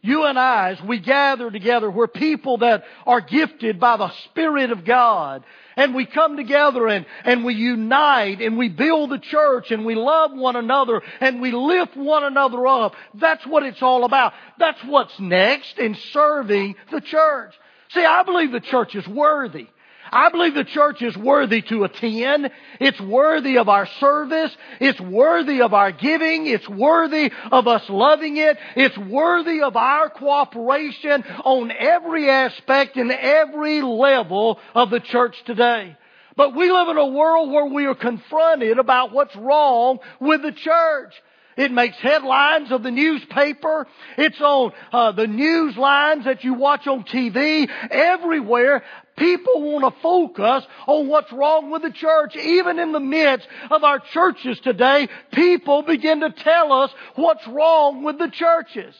You 0.00 0.24
and 0.26 0.38
I, 0.38 0.70
as 0.70 0.82
we 0.82 1.00
gather 1.00 1.50
together, 1.50 1.90
we're 1.90 2.06
people 2.06 2.58
that 2.58 2.84
are 3.04 3.20
gifted 3.20 3.80
by 3.80 3.96
the 3.96 4.10
Spirit 4.26 4.70
of 4.70 4.84
God. 4.84 5.42
And 5.76 5.94
we 5.94 6.06
come 6.06 6.36
together 6.36 6.86
and, 6.86 7.04
and 7.24 7.44
we 7.44 7.54
unite 7.54 8.40
and 8.40 8.56
we 8.56 8.68
build 8.68 9.10
the 9.10 9.18
church 9.18 9.70
and 9.72 9.84
we 9.84 9.96
love 9.96 10.32
one 10.32 10.54
another 10.54 11.02
and 11.20 11.40
we 11.40 11.50
lift 11.50 11.96
one 11.96 12.22
another 12.22 12.66
up. 12.66 12.94
That's 13.14 13.44
what 13.44 13.64
it's 13.64 13.82
all 13.82 14.04
about. 14.04 14.34
That's 14.58 14.82
what's 14.84 15.18
next 15.18 15.78
in 15.78 15.96
serving 16.12 16.76
the 16.92 17.00
church. 17.00 17.54
See, 17.90 18.04
I 18.04 18.22
believe 18.22 18.52
the 18.52 18.60
church 18.60 18.94
is 18.94 19.06
worthy. 19.06 19.68
I 20.12 20.30
believe 20.30 20.54
the 20.54 20.64
church 20.64 21.02
is 21.02 21.16
worthy 21.16 21.62
to 21.62 21.84
attend. 21.84 22.50
It's 22.80 23.00
worthy 23.00 23.58
of 23.58 23.68
our 23.68 23.86
service. 24.00 24.56
It's 24.80 25.00
worthy 25.00 25.62
of 25.62 25.74
our 25.74 25.92
giving. 25.92 26.46
It's 26.46 26.68
worthy 26.68 27.30
of 27.50 27.66
us 27.68 27.88
loving 27.88 28.36
it. 28.36 28.56
It's 28.76 28.96
worthy 28.98 29.62
of 29.62 29.76
our 29.76 30.10
cooperation 30.10 31.24
on 31.44 31.70
every 31.70 32.28
aspect 32.28 32.96
and 32.96 33.10
every 33.10 33.82
level 33.82 34.58
of 34.74 34.90
the 34.90 35.00
church 35.00 35.36
today. 35.44 35.96
But 36.36 36.54
we 36.54 36.70
live 36.70 36.88
in 36.88 36.96
a 36.96 37.06
world 37.06 37.50
where 37.50 37.66
we 37.66 37.86
are 37.86 37.96
confronted 37.96 38.78
about 38.78 39.12
what's 39.12 39.34
wrong 39.34 39.98
with 40.20 40.42
the 40.42 40.52
church. 40.52 41.12
It 41.58 41.72
makes 41.72 41.96
headlines 41.96 42.70
of 42.70 42.84
the 42.84 42.92
newspaper. 42.92 43.88
It's 44.16 44.40
on 44.40 44.72
uh, 44.92 45.10
the 45.10 45.26
news 45.26 45.76
lines 45.76 46.26
that 46.26 46.44
you 46.44 46.54
watch 46.54 46.86
on 46.86 47.02
TV. 47.02 47.68
Everywhere, 47.90 48.84
people 49.18 49.60
want 49.72 49.94
to 49.94 50.00
focus 50.00 50.66
on 50.86 51.08
what's 51.08 51.32
wrong 51.32 51.70
with 51.70 51.82
the 51.82 51.90
church. 51.90 52.36
Even 52.36 52.78
in 52.78 52.92
the 52.92 53.00
midst 53.00 53.46
of 53.70 53.84
our 53.84 53.98
churches 53.98 54.58
today, 54.60 55.08
people 55.32 55.82
begin 55.82 56.20
to 56.20 56.30
tell 56.30 56.72
us 56.72 56.90
what's 57.16 57.46
wrong 57.46 58.04
with 58.04 58.18
the 58.18 58.30
churches. 58.30 58.94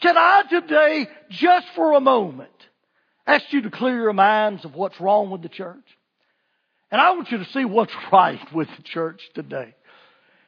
Can 0.00 0.16
I 0.16 0.44
today, 0.48 1.08
just 1.30 1.66
for 1.74 1.94
a 1.94 2.00
moment, 2.00 2.50
ask 3.26 3.52
you 3.52 3.62
to 3.62 3.70
clear 3.70 3.96
your 3.96 4.12
minds 4.12 4.64
of 4.64 4.74
what's 4.74 5.00
wrong 5.00 5.30
with 5.30 5.42
the 5.42 5.48
church? 5.48 5.76
And 6.90 7.00
I 7.00 7.10
want 7.10 7.30
you 7.30 7.38
to 7.38 7.44
see 7.46 7.64
what's 7.64 7.92
right 8.12 8.52
with 8.54 8.68
the 8.76 8.82
church 8.82 9.20
today. 9.34 9.74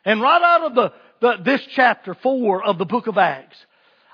And 0.05 0.23
right 0.23 0.41
out 0.43 0.63
of 0.63 0.75
the 0.75 0.93
the, 1.21 1.37
this 1.45 1.61
chapter 1.75 2.15
4 2.15 2.65
of 2.65 2.79
the 2.79 2.85
book 2.85 3.07
of 3.07 3.19
Acts. 3.19 3.57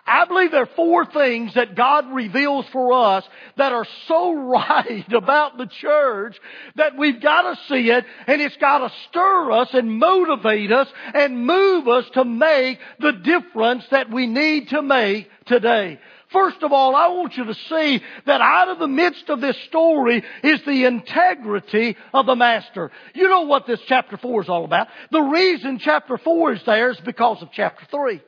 I 0.06 0.24
believe 0.24 0.52
there 0.52 0.62
are 0.62 0.68
four 0.76 1.04
things 1.06 1.54
that 1.54 1.74
God 1.74 2.12
reveals 2.12 2.66
for 2.72 2.92
us 2.92 3.24
that 3.56 3.72
are 3.72 3.86
so 4.06 4.34
right 4.48 5.12
about 5.12 5.58
the 5.58 5.66
church 5.66 6.36
that 6.76 6.96
we've 6.96 7.20
got 7.20 7.42
to 7.42 7.60
see 7.68 7.90
it 7.90 8.04
and 8.26 8.40
it's 8.40 8.56
got 8.56 8.78
to 8.78 8.92
stir 9.08 9.50
us 9.50 9.68
and 9.72 9.98
motivate 9.98 10.70
us 10.70 10.88
and 11.12 11.44
move 11.46 11.88
us 11.88 12.04
to 12.14 12.24
make 12.24 12.78
the 13.00 13.12
difference 13.12 13.84
that 13.90 14.10
we 14.10 14.26
need 14.26 14.68
to 14.68 14.80
make 14.82 15.28
today. 15.46 15.98
First 16.32 16.62
of 16.62 16.72
all, 16.72 16.94
I 16.96 17.08
want 17.08 17.36
you 17.36 17.44
to 17.44 17.54
see 17.54 18.02
that 18.26 18.40
out 18.40 18.68
of 18.68 18.78
the 18.78 18.88
midst 18.88 19.28
of 19.28 19.40
this 19.40 19.56
story 19.68 20.24
is 20.42 20.60
the 20.66 20.84
integrity 20.84 21.96
of 22.12 22.26
the 22.26 22.34
Master. 22.34 22.90
You 23.14 23.28
know 23.28 23.42
what 23.42 23.66
this 23.66 23.80
chapter 23.86 24.16
4 24.16 24.42
is 24.42 24.48
all 24.48 24.64
about. 24.64 24.88
The 25.12 25.22
reason 25.22 25.78
chapter 25.78 26.18
4 26.18 26.54
is 26.54 26.64
there 26.66 26.90
is 26.90 27.00
because 27.00 27.42
of 27.42 27.50
chapter 27.52 27.86
3. 27.90 28.20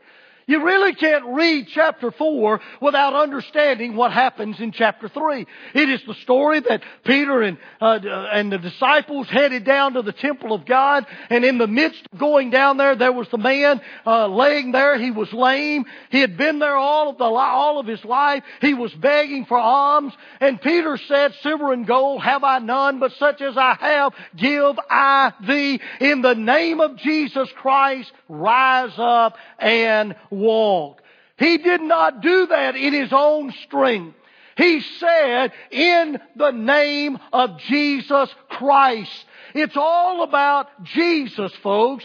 You 0.48 0.64
really 0.64 0.94
can't 0.94 1.26
read 1.26 1.68
chapter 1.74 2.10
4 2.10 2.60
without 2.80 3.14
understanding 3.14 3.94
what 3.94 4.12
happens 4.12 4.58
in 4.60 4.72
chapter 4.72 5.06
3. 5.10 5.46
It 5.74 5.88
is 5.90 6.00
the 6.06 6.14
story 6.22 6.60
that 6.60 6.82
Peter 7.04 7.42
and, 7.42 7.58
uh, 7.82 7.98
and 8.32 8.50
the 8.50 8.56
disciples 8.56 9.28
headed 9.28 9.64
down 9.64 9.92
to 9.92 10.02
the 10.02 10.12
temple 10.12 10.54
of 10.54 10.64
God, 10.64 11.06
and 11.28 11.44
in 11.44 11.58
the 11.58 11.66
midst 11.66 12.00
of 12.10 12.18
going 12.18 12.48
down 12.48 12.78
there, 12.78 12.96
there 12.96 13.12
was 13.12 13.28
the 13.28 13.36
man 13.36 13.82
uh, 14.06 14.26
laying 14.28 14.72
there. 14.72 14.98
He 14.98 15.10
was 15.10 15.30
lame. 15.34 15.84
He 16.10 16.20
had 16.20 16.38
been 16.38 16.60
there 16.60 16.76
all 16.76 17.10
of, 17.10 17.18
the, 17.18 17.24
all 17.24 17.78
of 17.78 17.86
his 17.86 18.02
life. 18.06 18.42
He 18.62 18.72
was 18.72 18.92
begging 18.94 19.44
for 19.44 19.58
alms, 19.58 20.14
and 20.40 20.58
Peter 20.62 20.96
said, 21.08 21.34
Silver 21.42 21.74
and 21.74 21.86
gold 21.86 22.22
have 22.22 22.42
I 22.42 22.58
none, 22.60 23.00
but 23.00 23.12
such 23.18 23.42
as 23.42 23.58
I 23.58 23.76
have 23.78 24.14
give 24.34 24.78
I 24.88 25.34
thee. 25.46 25.78
In 26.00 26.22
the 26.22 26.34
name 26.34 26.80
of 26.80 26.96
Jesus 26.96 27.50
Christ, 27.56 28.10
rise 28.30 28.94
up 28.96 29.36
and 29.58 30.16
walk. 30.38 31.02
He 31.38 31.58
did 31.58 31.82
not 31.82 32.20
do 32.20 32.46
that 32.46 32.76
in 32.76 32.92
his 32.92 33.12
own 33.12 33.52
strength. 33.64 34.16
He 34.56 34.80
said, 34.80 35.52
in 35.70 36.18
the 36.34 36.50
name 36.50 37.18
of 37.32 37.58
Jesus 37.58 38.34
Christ. 38.48 39.24
It's 39.54 39.76
all 39.76 40.24
about 40.24 40.84
Jesus, 40.84 41.52
folks. 41.62 42.04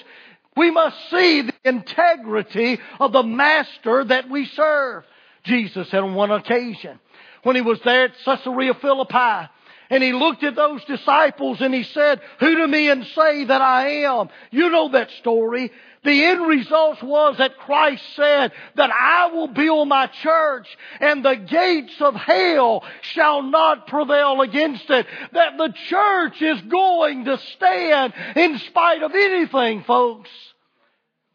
We 0.56 0.70
must 0.70 0.96
see 1.10 1.42
the 1.42 1.54
integrity 1.66 2.80
of 3.00 3.12
the 3.12 3.24
Master 3.24 4.04
that 4.04 4.30
we 4.30 4.46
serve. 4.46 5.04
Jesus 5.44 5.90
said 5.90 6.02
on 6.02 6.14
one 6.14 6.30
occasion, 6.30 7.00
when 7.42 7.56
he 7.56 7.64
was 7.64 7.80
there 7.84 8.06
at 8.06 8.14
Caesarea 8.24 8.76
Philippi, 8.76 9.50
and 9.90 10.04
he 10.04 10.14
looked 10.14 10.44
at 10.44 10.56
those 10.56 10.84
disciples 10.86 11.62
and 11.62 11.74
he 11.74 11.84
said, 11.84 12.22
Who 12.40 12.56
do 12.56 12.68
men 12.68 13.06
say 13.16 13.46
that 13.46 13.62
I 13.62 14.04
am? 14.04 14.30
You 14.52 14.70
know 14.70 14.90
that 14.90 15.10
story. 15.20 15.72
The 16.04 16.26
end 16.26 16.46
result 16.46 17.02
was 17.02 17.38
that 17.38 17.58
Christ 17.60 18.04
said 18.16 18.52
that 18.76 18.92
I 18.92 19.28
will 19.34 19.48
build 19.48 19.88
my 19.88 20.08
church 20.08 20.68
and 21.00 21.24
the 21.24 21.36
gates 21.36 21.96
of 22.02 22.14
hell 22.16 22.84
shall 23.14 23.42
not 23.42 23.88
prevail 23.88 24.42
against 24.42 24.90
it. 24.90 25.06
That 25.32 25.58
the 25.58 25.74
church 25.88 26.42
is 26.42 26.62
going 26.62 27.26
to 27.26 27.38
stand 27.56 28.14
in 28.36 28.60
spite 28.60 29.02
of 29.02 29.12
anything, 29.14 29.84
folks. 29.84 30.30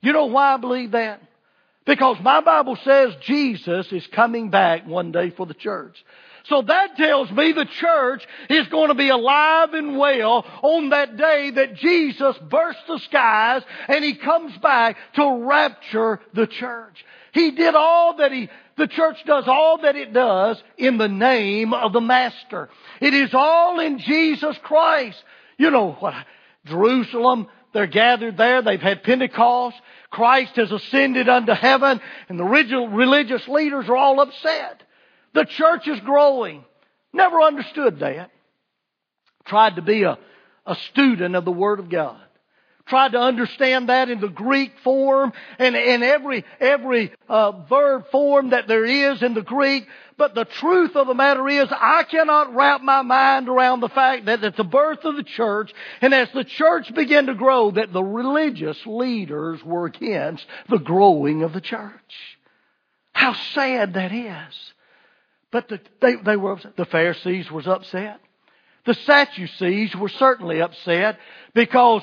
You 0.03 0.13
know 0.13 0.27
why 0.27 0.55
I 0.55 0.57
believe 0.59 0.93
that? 0.93 1.23
Because 1.87 2.19
my 2.21 2.43
Bible 2.43 2.77
says 2.85 3.15
Jesus 3.23 3.91
is 3.93 4.07
coming 4.09 4.51
back 4.51 4.87
one 4.87 5.11
day 5.11 5.31
for 5.31 5.47
the 5.47 5.55
church. 5.55 5.97
So 6.49 6.63
that 6.63 6.97
tells 6.97 7.31
me 7.31 7.53
the 7.53 7.67
church 7.67 8.27
is 8.49 8.67
going 8.69 8.89
to 8.89 8.95
be 8.95 9.11
alive 9.11 9.75
and 9.75 9.99
well 9.99 10.47
on 10.63 10.91
that 10.91 11.17
day 11.17 11.51
that 11.51 11.75
Jesus 11.75 12.37
bursts 12.49 12.83
the 12.89 12.99
skies 13.01 13.63
and 13.87 14.03
He 14.03 14.15
comes 14.15 14.57
back 14.59 14.97
to 15.15 15.45
rapture 15.47 16.21
the 16.33 16.47
church. 16.47 17.05
He 17.33 17.51
did 17.51 17.75
all 17.75 18.17
that 18.17 18.33
He, 18.33 18.49
the 18.77 18.87
church 18.87 19.19
does 19.27 19.45
all 19.47 19.79
that 19.83 19.97
it 19.97 20.15
does 20.15 20.63
in 20.79 20.97
the 20.97 21.09
name 21.09 21.75
of 21.75 21.93
the 21.93 22.01
Master. 22.01 22.71
It 23.01 23.13
is 23.13 23.35
all 23.35 23.79
in 23.81 23.99
Jesus 23.99 24.57
Christ. 24.63 25.23
You 25.59 25.71
know 25.71 25.93
what? 25.93 26.15
Jerusalem, 26.65 27.49
they're 27.75 27.87
gathered 27.87 28.39
there. 28.39 28.63
They've 28.63 28.81
had 28.81 29.03
Pentecost. 29.03 29.77
Christ 30.11 30.57
has 30.57 30.73
ascended 30.73 31.29
unto 31.29 31.53
heaven 31.53 32.01
and 32.31 32.39
the 32.39 32.45
religious 32.45 33.47
leaders 33.49 33.87
are 33.91 33.97
all 33.97 34.21
upset. 34.21 34.83
The 35.35 35.45
church 35.45 35.87
is 35.89 36.01
growing. 36.01 36.65
Never 37.13 37.41
understood 37.41 38.01
that. 38.01 38.31
Tried 39.47 39.77
to 39.77 39.83
be 39.83 40.03
a, 40.03 40.19
a 40.67 40.75
student 40.91 41.35
of 41.35 41.45
the 41.45 41.53
Word 41.53 41.81
of 41.81 41.89
God. 41.89 42.21
Tried 42.87 43.13
to 43.13 43.19
understand 43.21 43.91
that 43.91 44.09
in 44.09 44.19
the 44.19 44.29
Greek 44.29 44.73
form 44.83 45.35
and 45.59 45.77
in 45.77 46.03
every, 46.03 46.45
every 46.59 47.13
uh, 47.29 47.53
verb 47.67 48.07
form 48.11 48.51
that 48.51 48.67
there 48.67 48.87
is 48.87 49.23
in 49.23 49.35
the 49.35 49.43
Greek. 49.43 49.87
But 50.17 50.35
the 50.35 50.47
truth 50.47 50.97
of 50.97 51.07
the 51.07 51.15
matter 51.15 51.47
is, 51.49 51.69
I 51.71 52.05
cannot 52.05 52.55
wrap 52.55 52.81
my 52.81 53.03
mind 53.03 53.51
around 53.51 53.81
the 53.81 53.91
fact 53.91 54.25
that 54.25 54.43
at 54.43 54.57
the 54.57 54.65
birth 54.65 55.05
of 55.05 55.17
the 55.17 55.23
church, 55.23 55.71
and 56.01 56.15
as 56.15 56.31
the 56.33 56.45
church 56.45 56.93
began 56.95 57.27
to 57.27 57.35
grow, 57.35 57.71
that 57.73 57.93
the 57.93 58.03
religious 58.03 58.79
leaders 58.87 59.63
were 59.63 59.85
against 59.85 60.47
the 60.71 60.79
growing 60.79 61.43
of 61.43 61.53
the 61.53 61.61
church. 61.61 62.39
How 63.13 63.35
sad 63.53 63.95
that 63.95 64.13
is. 64.13 64.73
But 65.51 65.69
the, 65.69 65.81
they, 66.01 66.17
they 66.17 66.37
were 66.37 66.53
upset. 66.53 66.77
The 66.77 66.85
Pharisees 66.85 67.51
was 67.51 67.67
upset. 67.67 68.21
The 68.87 68.95
Sadducees 68.95 69.95
were 69.97 70.09
certainly 70.09 70.61
upset 70.61 71.19
because 71.55 72.03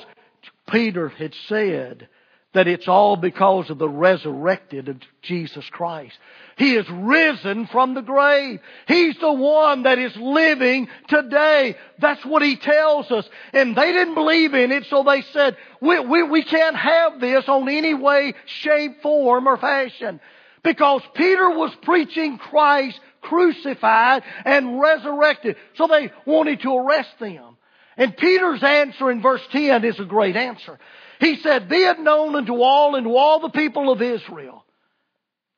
Peter 0.68 1.08
had 1.08 1.34
said 1.48 2.08
that 2.54 2.66
it's 2.66 2.88
all 2.88 3.16
because 3.16 3.68
of 3.68 3.78
the 3.78 3.88
resurrected 3.88 4.88
of 4.88 4.96
Jesus 5.20 5.68
Christ. 5.68 6.16
He 6.56 6.74
is 6.74 6.88
risen 6.88 7.66
from 7.66 7.92
the 7.92 8.00
grave. 8.00 8.60
He's 8.88 9.18
the 9.18 9.32
one 9.32 9.82
that 9.82 9.98
is 9.98 10.16
living 10.16 10.88
today. 11.08 11.76
That's 11.98 12.24
what 12.24 12.42
he 12.42 12.56
tells 12.56 13.10
us. 13.10 13.28
And 13.52 13.76
they 13.76 13.92
didn't 13.92 14.14
believe 14.14 14.54
in 14.54 14.72
it, 14.72 14.86
so 14.86 15.02
they 15.02 15.20
said, 15.20 15.56
we, 15.82 16.00
we, 16.00 16.22
we 16.22 16.42
can't 16.44 16.76
have 16.76 17.20
this 17.20 17.46
on 17.46 17.68
any 17.68 17.92
way, 17.92 18.32
shape, 18.46 19.02
form, 19.02 19.46
or 19.46 19.58
fashion. 19.58 20.18
Because 20.62 21.02
Peter 21.14 21.50
was 21.50 21.76
preaching 21.82 22.38
Christ 22.38 22.98
crucified 23.28 24.22
and 24.44 24.80
resurrected. 24.80 25.56
So 25.76 25.86
they 25.86 26.10
wanted 26.24 26.60
to 26.62 26.76
arrest 26.76 27.18
them. 27.20 27.56
And 27.96 28.16
Peter's 28.16 28.62
answer 28.62 29.10
in 29.10 29.22
verse 29.22 29.42
10 29.52 29.84
is 29.84 29.98
a 29.98 30.04
great 30.04 30.36
answer. 30.36 30.78
He 31.20 31.36
said, 31.36 31.68
Be 31.68 31.76
it 31.76 31.98
known 32.00 32.36
unto 32.36 32.60
all 32.60 32.94
and 32.94 33.06
to 33.06 33.16
all 33.16 33.40
the 33.40 33.50
people 33.50 33.90
of 33.90 34.02
Israel 34.02 34.64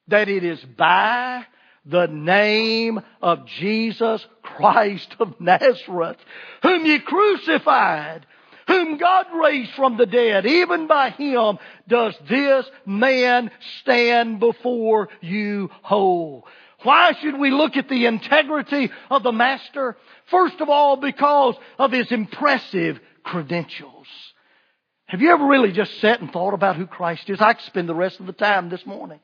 that 0.09 0.29
it 0.29 0.45
is 0.45 0.61
by 0.77 1.45
the 1.85 2.07
name 2.07 3.01
of 3.23 3.47
Jesus 3.47 4.25
Christ 4.43 5.15
of 5.21 5.41
Nazareth, 5.41 6.19
whom 6.63 6.85
ye 6.85 6.99
crucified, 7.01 8.27
whom 8.67 8.99
God 8.99 9.27
raised 9.43 9.73
from 9.73 9.97
the 9.97 10.07
dead, 10.07 10.47
even 10.47 10.87
by 10.87 11.11
him 11.11 11.59
does 11.89 12.15
this 12.29 12.67
man 12.85 13.51
stand 13.81 14.41
before 14.41 15.09
you 15.21 15.71
whole. 15.83 16.47
Why 16.83 17.13
should 17.21 17.39
we 17.39 17.51
look 17.51 17.77
at 17.77 17.89
the 17.89 18.07
integrity 18.07 18.91
of 19.11 19.23
the 19.23 19.33
Master? 19.33 19.97
First 20.31 20.61
of 20.61 20.69
all, 20.69 20.97
because 20.97 21.57
of 21.79 21.93
his 21.93 22.13
impressive 22.13 23.01
credentials. 23.25 24.07
Have 25.07 25.21
you 25.21 25.31
ever 25.33 25.47
really 25.47 25.73
just 25.73 26.01
sat 26.01 26.21
and 26.21 26.31
thought 26.31 26.55
about 26.55 26.77
who 26.77 26.87
Christ 26.87 27.29
is? 27.31 27.41
I 27.41 27.55
could 27.55 27.65
spend 27.65 27.89
the 27.89 27.95
rest 27.95 28.21
of 28.21 28.27
the 28.27 28.33
time 28.33 28.69
this 28.69 28.85
morning. 28.87 29.21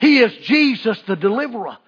He 0.00 0.18
is 0.18 0.32
Jesus 0.46 1.00
the 1.06 1.16
deliverer. 1.16 1.78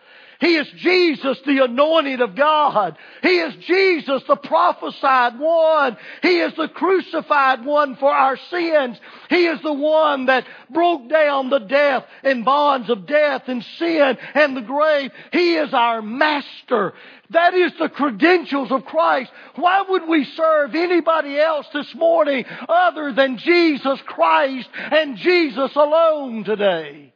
He 0.40 0.54
is 0.54 0.68
Jesus, 0.76 1.36
the 1.44 1.64
anointed 1.64 2.20
of 2.20 2.36
God. 2.36 2.96
He 3.22 3.40
is 3.40 3.56
Jesus, 3.66 4.22
the 4.28 4.36
prophesied 4.36 5.36
one. 5.36 5.96
He 6.22 6.38
is 6.38 6.54
the 6.54 6.68
crucified 6.68 7.64
one 7.64 7.96
for 7.96 8.08
our 8.08 8.36
sins. 8.48 8.98
He 9.30 9.46
is 9.46 9.60
the 9.62 9.72
one 9.72 10.26
that 10.26 10.46
broke 10.70 11.08
down 11.08 11.50
the 11.50 11.58
death 11.58 12.04
and 12.22 12.44
bonds 12.44 12.88
of 12.88 13.04
death 13.04 13.42
and 13.48 13.64
sin 13.78 14.16
and 14.34 14.56
the 14.56 14.60
grave. 14.60 15.10
He 15.32 15.56
is 15.56 15.74
our 15.74 16.02
master. 16.02 16.94
That 17.30 17.54
is 17.54 17.72
the 17.76 17.88
credentials 17.88 18.70
of 18.70 18.84
Christ. 18.84 19.32
Why 19.56 19.82
would 19.88 20.06
we 20.06 20.22
serve 20.22 20.72
anybody 20.76 21.36
else 21.36 21.66
this 21.74 21.92
morning 21.96 22.44
other 22.68 23.12
than 23.12 23.38
Jesus 23.38 24.00
Christ 24.06 24.68
and 24.74 25.16
Jesus 25.16 25.74
alone 25.74 26.44
today? 26.44 27.12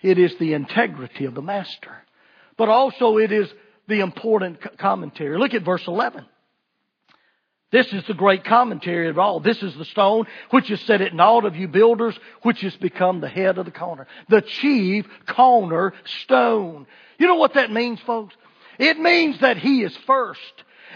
It 0.00 0.20
is 0.20 0.38
the 0.38 0.52
integrity 0.52 1.24
of 1.24 1.34
the 1.34 1.42
Master 1.42 2.05
but 2.56 2.68
also 2.68 3.18
it 3.18 3.32
is 3.32 3.48
the 3.88 4.00
important 4.00 4.58
commentary. 4.78 5.38
Look 5.38 5.54
at 5.54 5.64
verse 5.64 5.86
11. 5.86 6.24
This 7.72 7.92
is 7.92 8.06
the 8.06 8.14
great 8.14 8.44
commentary 8.44 9.08
of 9.08 9.18
all. 9.18 9.40
This 9.40 9.62
is 9.62 9.74
the 9.74 9.84
stone 9.84 10.26
which 10.50 10.70
is 10.70 10.80
set 10.82 11.00
at 11.00 11.14
naught 11.14 11.44
of 11.44 11.56
you 11.56 11.66
builders, 11.66 12.16
which 12.42 12.60
has 12.60 12.76
become 12.76 13.20
the 13.20 13.28
head 13.28 13.58
of 13.58 13.64
the 13.64 13.72
corner. 13.72 14.06
The 14.28 14.40
chief 14.40 15.06
corner 15.26 15.92
stone. 16.22 16.86
You 17.18 17.26
know 17.26 17.34
what 17.36 17.54
that 17.54 17.72
means, 17.72 18.00
folks? 18.00 18.34
It 18.78 18.98
means 18.98 19.40
that 19.40 19.58
He 19.58 19.82
is 19.82 19.96
first. 20.06 20.40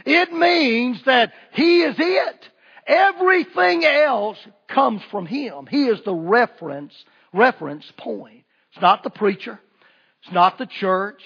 It 0.06 0.32
means 0.32 1.02
that 1.04 1.32
He 1.52 1.82
is 1.82 1.96
it. 1.98 2.48
Everything 2.86 3.84
else 3.84 4.38
comes 4.68 5.02
from 5.10 5.26
Him. 5.26 5.66
He 5.68 5.86
is 5.86 6.00
the 6.04 6.14
reference, 6.14 6.94
reference 7.32 7.90
point. 7.96 8.44
It's 8.72 8.80
not 8.80 9.02
the 9.02 9.10
preacher. 9.10 9.60
It's 10.22 10.32
not 10.32 10.56
the 10.56 10.66
church. 10.66 11.20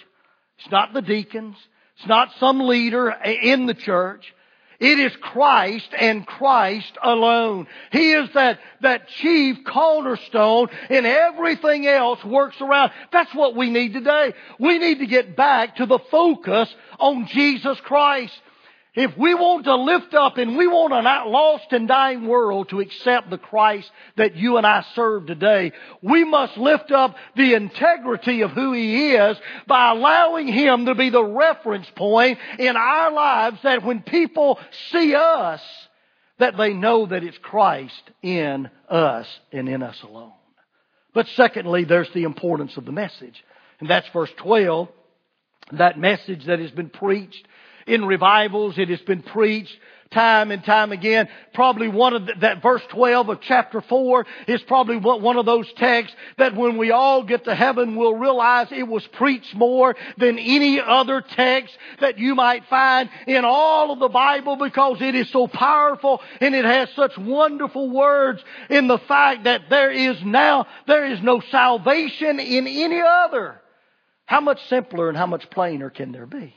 It's 0.59 0.71
not 0.71 0.93
the 0.93 1.03
deacons. 1.03 1.57
It's 1.97 2.09
not 2.09 2.31
some 2.39 2.61
leader 2.61 3.11
in 3.11 3.67
the 3.67 3.75
church. 3.75 4.33
It 4.81 4.99
is 4.99 5.17
Christ 5.17 5.89
and 5.99 6.27
Christ 6.27 6.93
alone. 7.03 7.69
He 7.93 8.13
is 8.13 8.29
that, 8.35 8.59
that 8.83 9.09
chief 9.09 9.59
cornerstone 9.65 10.69
and 10.91 11.07
everything 11.07 11.87
else 11.87 12.23
works 12.25 12.61
around. 12.61 12.91
That's 13.13 13.35
what 13.35 13.57
we 13.57 13.71
need 13.71 13.93
today. 13.93 14.35
We 14.59 14.79
need 14.79 14.99
to 14.99 15.07
get 15.07 15.37
back 15.37 15.77
to 15.77 15.87
the 15.87 16.01
focus 16.11 16.75
on 16.99 17.27
Jesus 17.29 17.81
Christ. 17.83 18.35
If 18.97 19.17
we 19.19 19.35
want 19.35 19.65
to 19.65 19.75
lift 19.75 20.15
up 20.15 20.39
and 20.39 20.57
we 20.57 20.69
want 20.69 20.93
a 20.93 21.29
lost 21.29 21.73
and 21.73 21.89
dying 21.89 22.29
world 22.29 22.69
to 22.69 22.79
accept 22.79 23.29
the 23.29 23.39
Christ 23.39 23.91
that 24.17 24.37
you 24.37 24.57
and 24.57 24.65
I 24.65 24.85
serve 24.95 25.27
today, 25.27 25.73
we 26.01 26.23
must 26.23 26.57
lift 26.57 26.93
up 26.93 27.17
the 27.35 27.55
integrity 27.55 28.43
of 28.43 28.53
who 28.53 28.73
He 28.73 29.13
is 29.13 29.37
by 29.67 29.91
allowing 29.91 30.47
Him 30.47 30.87
to 30.87 30.95
be 30.95 31.11
the 31.11 31.25
reference 31.25 31.89
point 31.97 32.39
in 32.61 32.77
our 32.77 33.13
lives 33.13 33.59
that 33.65 33.85
when 33.85 34.01
people 34.03 34.61
see 34.93 35.15
us, 35.17 35.61
that 36.39 36.57
they 36.57 36.73
know 36.73 37.07
that 37.07 37.25
it's 37.25 37.39
Christ 37.39 38.11
in 38.23 38.71
us 38.89 39.27
and 39.51 39.69
in 39.69 39.83
us 39.83 40.01
alone. 40.05 40.33
But 41.13 41.27
secondly, 41.35 41.85
there's 41.85 42.11
the 42.15 42.25
importance 42.25 42.77
of 42.77 42.85
the 42.85 42.93
message. 42.93 43.43
And 43.81 43.91
that's 43.91 44.09
verse 44.13 44.31
12. 44.39 44.89
That 45.73 45.99
message 45.99 46.45
that 46.47 46.59
has 46.61 46.71
been 46.71 46.91
preached 46.91 47.47
in 47.87 48.05
revivals. 48.05 48.79
It 48.79 48.89
has 48.89 49.01
been 49.01 49.23
preached 49.23 49.77
time 50.15 50.51
and 50.51 50.65
time 50.65 50.93
again. 50.93 51.29
Probably 51.53 51.89
one 51.89 52.15
of 52.15 52.27
the, 52.27 52.35
that 52.41 52.63
verse 52.63 52.83
12 52.91 53.29
of 53.29 53.41
chapter 53.43 53.83
4 53.83 54.25
is 54.47 54.63
probably 54.63 54.97
one 54.97 55.37
of 55.37 55.45
those 55.45 55.71
texts 55.75 56.17
that 56.39 56.57
when 56.57 56.79
we 56.79 56.93
all 56.93 57.25
get 57.25 57.45
to 57.45 57.55
heaven 57.55 57.97
we'll 57.97 58.15
realize 58.15 58.69
it 58.71 58.89
was 58.89 59.07
preached 59.09 59.55
more 59.55 59.95
than 60.17 60.39
any 60.39 60.81
other 60.81 61.21
text 61.21 61.77
that 62.01 62.19
you 62.19 62.35
might 62.35 62.65
find 62.67 63.11
in 63.27 63.45
all 63.45 63.93
of 63.93 63.99
the 63.99 64.09
Bible 64.09 64.57
because 64.57 64.99
it 65.01 65.15
is 65.15 65.29
so 65.31 65.47
powerful 65.47 66.21
and 66.41 66.55
it 66.55 66.65
has 66.65 66.89
such 66.95 67.19
wonderful 67.19 67.91
words 67.91 68.43
in 68.71 68.87
the 68.87 68.99
fact 68.99 69.45
that 69.45 69.63
there 69.69 69.91
is 69.91 70.17
now, 70.25 70.67
there 70.87 71.07
is 71.07 71.21
no 71.23 71.41
salvation 71.51 72.39
in 72.39 72.67
any 72.67 73.01
other. 73.01 73.61
How 74.27 74.41
much 74.41 74.65
simpler 74.69 75.09
and 75.09 75.19
how 75.19 75.27
much 75.27 75.51
plainer 75.51 75.91
can 75.91 76.13
there 76.13 76.27
be? 76.27 76.55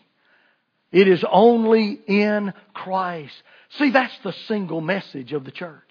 It 0.92 1.08
is 1.08 1.24
only 1.30 2.00
in 2.08 2.54
Christ. 2.74 3.34
See, 3.78 3.92
that's 3.92 4.18
the 4.24 4.34
single 4.48 4.82
message 4.82 5.34
of 5.34 5.44
the 5.44 5.52
church. 5.52 5.84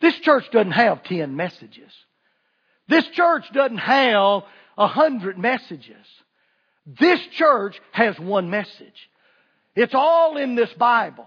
This 0.00 0.18
church 0.20 0.44
doesn't 0.52 0.72
have 0.72 1.02
ten 1.04 1.34
messages. 1.36 1.92
This 2.88 3.06
church 3.08 3.44
doesn't 3.52 3.78
have 3.78 4.42
a 4.76 4.86
hundred 4.86 5.38
messages. 5.38 6.06
This 6.86 7.20
church 7.32 7.80
has 7.92 8.18
one 8.18 8.50
message. 8.50 9.10
It's 9.74 9.94
all 9.94 10.36
in 10.36 10.54
this 10.54 10.72
Bible. 10.74 11.26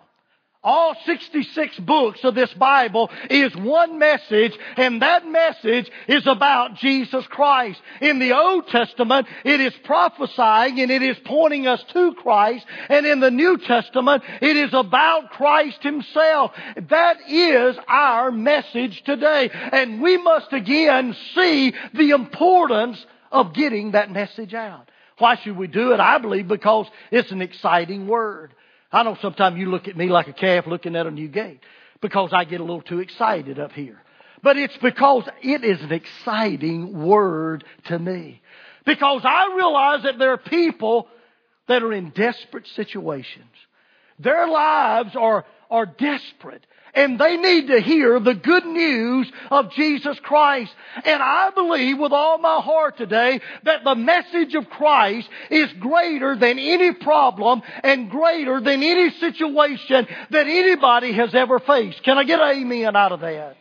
All 0.63 0.95
66 1.05 1.79
books 1.79 2.23
of 2.23 2.33
this 2.33 2.51
Bible 2.53 3.09
is 3.29 3.55
one 3.55 3.99
message, 3.99 4.57
and 4.75 5.01
that 5.01 5.25
message 5.25 5.89
is 6.07 6.25
about 6.25 6.75
Jesus 6.75 7.25
Christ. 7.27 7.79
In 8.01 8.19
the 8.19 8.33
Old 8.33 8.67
Testament, 8.67 9.27
it 9.45 9.61
is 9.61 9.73
prophesying 9.83 10.81
and 10.81 10.91
it 10.91 11.03
is 11.03 11.17
pointing 11.25 11.67
us 11.67 11.83
to 11.93 12.13
Christ, 12.15 12.65
and 12.89 13.05
in 13.05 13.19
the 13.19 13.31
New 13.31 13.57
Testament, 13.59 14.23
it 14.41 14.57
is 14.57 14.73
about 14.73 15.29
Christ 15.31 15.83
Himself. 15.83 16.51
That 16.89 17.17
is 17.29 17.77
our 17.87 18.31
message 18.31 19.03
today, 19.03 19.49
and 19.53 20.01
we 20.01 20.17
must 20.17 20.51
again 20.51 21.15
see 21.35 21.73
the 21.93 22.09
importance 22.09 23.03
of 23.31 23.53
getting 23.53 23.91
that 23.91 24.11
message 24.11 24.53
out. 24.53 24.89
Why 25.19 25.35
should 25.37 25.57
we 25.57 25.67
do 25.67 25.93
it? 25.93 25.99
I 25.99 26.17
believe 26.19 26.47
because 26.47 26.87
it's 27.11 27.31
an 27.31 27.41
exciting 27.41 28.07
word. 28.07 28.53
I 28.91 29.03
know 29.03 29.17
sometimes 29.21 29.57
you 29.57 29.69
look 29.69 29.87
at 29.87 29.97
me 29.97 30.07
like 30.07 30.27
a 30.27 30.33
calf 30.33 30.65
looking 30.67 30.95
at 30.95 31.07
a 31.07 31.11
new 31.11 31.27
gate 31.27 31.59
because 32.01 32.29
I 32.33 32.45
get 32.45 32.61
a 32.61 32.63
little 32.63 32.81
too 32.81 32.99
excited 32.99 33.59
up 33.59 33.71
here. 33.71 34.01
But 34.43 34.57
it's 34.57 34.77
because 34.81 35.27
it 35.41 35.63
is 35.63 35.81
an 35.81 35.91
exciting 35.91 37.05
word 37.05 37.63
to 37.85 37.97
me. 37.97 38.41
Because 38.85 39.21
I 39.25 39.53
realize 39.55 40.03
that 40.03 40.19
there 40.19 40.31
are 40.31 40.37
people 40.37 41.07
that 41.67 41.83
are 41.83 41.91
in 41.91 42.11
desperate 42.11 42.67
situations. 42.75 43.51
Their 44.19 44.47
lives 44.47 45.15
are, 45.15 45.45
are 45.69 45.85
desperate 45.85 46.65
and 46.93 47.19
they 47.19 47.37
need 47.37 47.67
to 47.67 47.79
hear 47.79 48.19
the 48.19 48.33
good 48.33 48.65
news 48.65 49.31
of 49.51 49.71
Jesus 49.71 50.19
Christ. 50.21 50.73
And 51.05 51.21
I 51.21 51.51
believe 51.51 51.99
with 51.99 52.11
all 52.11 52.37
my 52.37 52.59
heart 52.61 52.97
today 52.97 53.39
that 53.63 53.83
the 53.83 53.95
message 53.95 54.55
of 54.55 54.69
Christ 54.69 55.29
is 55.49 55.71
greater 55.73 56.35
than 56.35 56.59
any 56.59 56.93
problem 56.93 57.61
and 57.83 58.09
greater 58.09 58.59
than 58.59 58.83
any 58.83 59.11
situation 59.11 60.07
that 60.31 60.47
anybody 60.47 61.13
has 61.13 61.33
ever 61.35 61.59
faced. 61.59 62.03
Can 62.03 62.17
I 62.17 62.23
get 62.23 62.39
an 62.39 62.57
amen 62.57 62.95
out 62.95 63.11
of 63.11 63.21
that? 63.21 63.57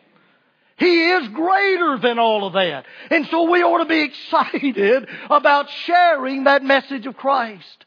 He 0.78 1.10
is 1.10 1.28
greater 1.28 1.98
than 1.98 2.18
all 2.18 2.46
of 2.46 2.52
that. 2.52 2.84
And 3.10 3.26
so 3.28 3.50
we 3.50 3.62
ought 3.62 3.78
to 3.78 3.88
be 3.88 4.00
excited 4.02 5.08
about 5.30 5.70
sharing 5.70 6.44
that 6.44 6.62
message 6.62 7.06
of 7.06 7.16
Christ. 7.16 7.84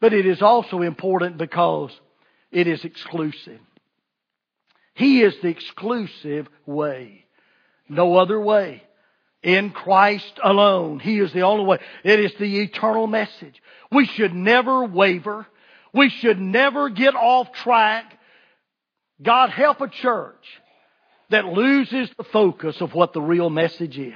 But 0.00 0.12
it 0.12 0.26
is 0.26 0.42
also 0.42 0.82
important 0.82 1.38
because 1.38 1.90
it 2.50 2.66
is 2.66 2.84
exclusive. 2.84 3.60
He 4.94 5.22
is 5.22 5.34
the 5.42 5.48
exclusive 5.48 6.48
way. 6.66 7.24
No 7.88 8.16
other 8.16 8.40
way. 8.40 8.82
In 9.42 9.70
Christ 9.70 10.40
alone. 10.42 11.00
He 11.00 11.18
is 11.18 11.32
the 11.32 11.42
only 11.42 11.64
way. 11.64 11.78
It 12.02 12.20
is 12.20 12.32
the 12.38 12.60
eternal 12.60 13.06
message. 13.06 13.60
We 13.92 14.06
should 14.06 14.34
never 14.34 14.84
waver. 14.84 15.46
We 15.92 16.08
should 16.08 16.40
never 16.40 16.88
get 16.88 17.14
off 17.14 17.52
track. 17.52 18.18
God 19.22 19.50
help 19.50 19.80
a 19.80 19.88
church 19.88 20.44
that 21.30 21.46
loses 21.46 22.10
the 22.16 22.24
focus 22.24 22.80
of 22.80 22.94
what 22.94 23.12
the 23.12 23.20
real 23.20 23.50
message 23.50 23.98
is. 23.98 24.14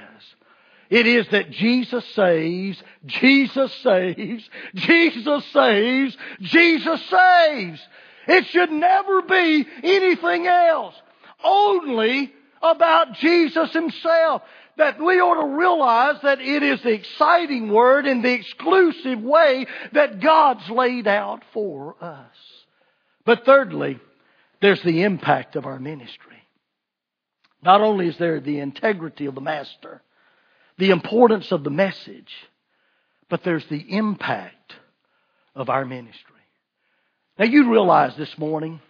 It 0.89 1.05
is 1.05 1.27
that 1.29 1.51
Jesus 1.51 2.03
saves, 2.15 2.81
Jesus 3.05 3.71
saves, 3.83 4.49
Jesus 4.75 5.45
saves, 5.53 6.17
Jesus 6.41 7.01
saves. 7.09 7.87
It 8.27 8.45
should 8.47 8.71
never 8.71 9.21
be 9.21 9.65
anything 9.83 10.47
else. 10.47 10.95
Only 11.43 12.33
about 12.61 13.13
Jesus 13.13 13.71
Himself. 13.73 14.41
That 14.77 14.99
we 14.99 15.19
ought 15.19 15.41
to 15.41 15.57
realize 15.57 16.21
that 16.23 16.39
it 16.39 16.63
is 16.63 16.81
the 16.81 16.93
exciting 16.93 17.69
word 17.69 18.05
in 18.05 18.21
the 18.21 18.31
exclusive 18.31 19.19
way 19.19 19.67
that 19.91 20.21
God's 20.21 20.69
laid 20.69 21.05
out 21.05 21.43
for 21.53 21.95
us. 22.01 22.35
But 23.25 23.45
thirdly, 23.45 23.99
there's 24.61 24.81
the 24.83 25.03
impact 25.03 25.57
of 25.57 25.65
our 25.65 25.79
ministry. 25.79 26.37
Not 27.61 27.81
only 27.81 28.07
is 28.07 28.17
there 28.17 28.39
the 28.39 28.59
integrity 28.59 29.25
of 29.25 29.35
the 29.35 29.41
Master, 29.41 30.01
the 30.77 30.91
importance 30.91 31.51
of 31.51 31.65
the 31.65 31.69
message, 31.69 32.31
but 33.29 33.43
there's 33.43 33.65
the 33.67 33.97
impact 33.97 34.75
of 35.55 35.69
our 35.69 35.83
ministry. 35.83 36.38
Now 37.39 37.45
you 37.45 37.71
realize 37.71 38.17
this 38.17 38.37
morning 38.37 38.81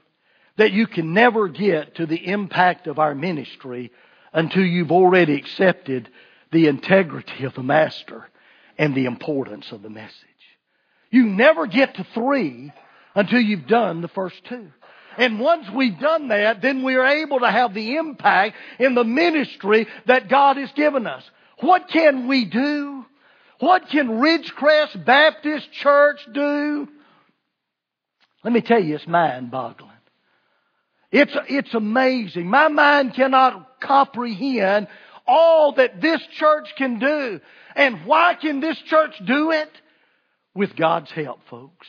that 0.58 0.72
you 0.72 0.88
can 0.88 1.14
never 1.14 1.48
get 1.48 1.96
to 1.96 2.08
the 2.08 2.28
impact 2.28 2.88
of 2.88 2.98
our 2.98 3.14
ministry 3.14 3.92
until 4.34 4.64
you've 4.64 4.92
already 4.92 5.36
accepted 5.36 6.10
the 6.52 6.66
integrity 6.66 7.44
of 7.44 7.54
the 7.54 7.62
Master 7.62 8.28
and 8.76 8.96
the 8.96 9.06
importance 9.06 9.72
of 9.72 9.84
the 9.84 9.90
message. 9.92 10.16
You 11.12 11.28
never 11.28 11.68
get 11.68 11.94
to 11.96 12.08
three 12.16 12.74
until 13.14 13.40
you've 13.40 13.68
done 13.68 14.02
the 14.02 14.08
first 14.08 14.44
two. 14.46 14.72
And 15.16 15.40
once 15.40 15.68
we've 15.70 16.00
done 16.00 16.30
that, 16.30 16.64
then 16.64 16.82
we 16.84 16.96
are 16.96 17.06
able 17.06 17.42
to 17.42 17.52
have 17.52 17.76
the 17.76 17.98
impact 17.98 18.56
in 18.80 18.96
the 18.96 19.04
ministry 19.04 19.86
that 20.08 20.28
God 20.28 20.58
has 20.58 20.72
given 20.72 21.06
us. 21.06 21.24
What 21.60 21.88
can 21.88 22.28
we 22.28 22.46
do? 22.46 23.06
What 23.60 23.90
can 23.90 24.08
Ridgecrest 24.08 25.06
Baptist 25.06 25.72
Church 25.72 26.20
do? 26.34 26.88
Let 28.44 28.54
me 28.54 28.62
tell 28.62 28.82
you, 28.82 28.96
it's 28.96 29.08
mind 29.08 29.52
boggling. 29.52 29.92
It's, 31.12 31.36
it's 31.48 31.74
amazing. 31.74 32.48
My 32.48 32.68
mind 32.68 33.14
cannot 33.16 33.80
comprehend 33.82 34.88
all 35.28 35.74
that 35.74 36.02
this 36.02 36.22
church 36.34 36.68
can 36.78 37.00
do. 37.00 37.40
And 37.76 38.06
why 38.06 38.36
can 38.40 38.60
this 38.60 38.78
church 38.88 39.14
do 39.26 39.52
it? 39.52 39.70
With 40.56 40.76
God's 40.76 41.12
help, 41.12 41.40
folks. 41.50 41.88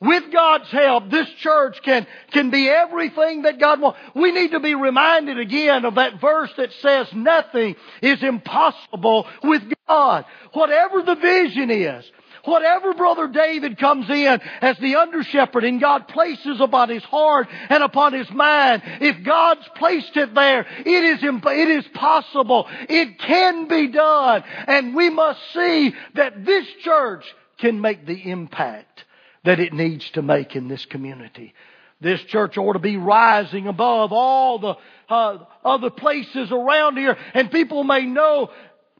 With 0.00 0.30
God's 0.30 0.70
help, 0.70 1.10
this 1.10 1.28
church 1.38 1.78
can, 1.82 2.06
can 2.30 2.50
be 2.50 2.68
everything 2.68 3.42
that 3.42 3.58
God 3.58 3.80
wants. 3.80 3.98
We 4.14 4.30
need 4.30 4.50
to 4.50 4.60
be 4.60 4.74
reminded 4.74 5.38
again 5.38 5.86
of 5.86 5.94
that 5.94 6.20
verse 6.20 6.50
that 6.58 6.70
says 6.82 7.06
nothing 7.14 7.76
is 8.02 8.22
impossible 8.22 9.26
with 9.42 9.62
God. 9.88 10.26
Whatever 10.52 11.02
the 11.02 11.14
vision 11.14 11.70
is, 11.70 12.04
whatever 12.46 12.94
Brother 12.94 13.28
David 13.28 13.78
comes 13.78 14.08
in 14.08 14.40
as 14.60 14.78
the 14.78 14.96
under 14.96 15.22
shepherd 15.22 15.64
and 15.64 15.80
God 15.80 16.08
places 16.08 16.60
upon 16.60 16.88
his 16.88 17.04
heart 17.04 17.48
and 17.68 17.82
upon 17.82 18.12
his 18.12 18.30
mind, 18.30 18.82
if 19.00 19.24
God's 19.24 19.68
placed 19.76 20.16
it 20.16 20.34
there, 20.34 20.66
it 20.84 20.86
is, 20.86 21.20
it 21.22 21.68
is 21.68 21.86
possible. 21.94 22.66
It 22.88 23.18
can 23.18 23.68
be 23.68 23.88
done. 23.88 24.44
And 24.66 24.94
we 24.94 25.10
must 25.10 25.40
see 25.52 25.94
that 26.14 26.44
this 26.44 26.66
church 26.82 27.24
can 27.58 27.80
make 27.80 28.06
the 28.06 28.30
impact 28.30 29.04
that 29.44 29.60
it 29.60 29.72
needs 29.72 30.08
to 30.10 30.22
make 30.22 30.56
in 30.56 30.68
this 30.68 30.84
community. 30.86 31.54
This 32.00 32.20
church 32.24 32.58
ought 32.58 32.74
to 32.74 32.78
be 32.78 32.96
rising 32.96 33.66
above 33.68 34.12
all 34.12 34.58
the 34.58 34.74
uh, 35.08 35.38
other 35.64 35.90
places 35.90 36.50
around 36.50 36.98
here, 36.98 37.16
and 37.32 37.50
people 37.50 37.84
may 37.84 38.04
know 38.04 38.50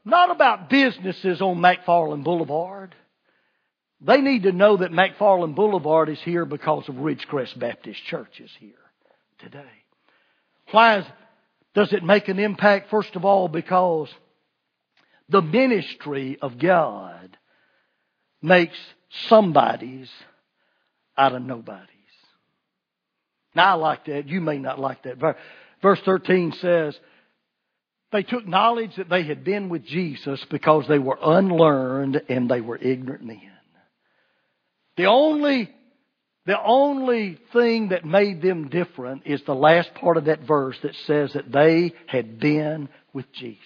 not 0.03 0.31
about 0.31 0.69
businesses 0.69 1.41
on 1.41 1.57
McFarland 1.57 2.23
Boulevard. 2.23 2.95
They 3.99 4.21
need 4.21 4.43
to 4.43 4.51
know 4.51 4.77
that 4.77 4.91
McFarland 4.91 5.55
Boulevard 5.55 6.09
is 6.09 6.19
here 6.21 6.45
because 6.45 6.87
of 6.87 6.95
Ridgecrest 6.95 7.57
Baptist 7.57 8.03
Church 8.05 8.39
is 8.39 8.51
here 8.59 8.73
today. 9.39 9.65
Why 10.71 10.99
is, 10.99 11.05
does 11.73 11.93
it 11.93 12.03
make 12.03 12.27
an 12.27 12.37
impact? 12.37 12.91
First 12.91 13.15
of 13.15 13.25
all, 13.25 13.47
because 13.47 14.09
the 15.29 15.41
ministry 15.41 16.37
of 16.41 16.59
God 16.59 17.37
makes 18.41 18.77
somebody's 19.27 20.09
out 21.17 21.33
of 21.33 21.41
nobodies. 21.41 21.87
Now 23.55 23.71
I 23.71 23.73
like 23.73 24.05
that. 24.05 24.27
You 24.27 24.41
may 24.41 24.59
not 24.59 24.79
like 24.79 25.03
that. 25.03 25.17
Verse 25.81 25.99
13 26.05 26.53
says, 26.61 26.97
they 28.11 28.23
took 28.23 28.47
knowledge 28.47 28.95
that 28.97 29.09
they 29.09 29.23
had 29.23 29.43
been 29.43 29.69
with 29.69 29.83
Jesus 29.85 30.45
because 30.49 30.87
they 30.87 30.99
were 30.99 31.17
unlearned 31.21 32.21
and 32.29 32.49
they 32.49 32.61
were 32.61 32.77
ignorant 32.77 33.25
men. 33.25 33.56
The 34.97 35.05
only, 35.05 35.69
the 36.45 36.61
only 36.61 37.39
thing 37.53 37.89
that 37.89 38.03
made 38.03 38.41
them 38.41 38.69
different 38.69 39.23
is 39.25 39.41
the 39.43 39.55
last 39.55 39.93
part 39.93 40.17
of 40.17 40.25
that 40.25 40.41
verse 40.41 40.77
that 40.81 40.95
says 41.05 41.33
that 41.33 41.51
they 41.51 41.93
had 42.07 42.39
been 42.39 42.89
with 43.13 43.31
Jesus. 43.31 43.61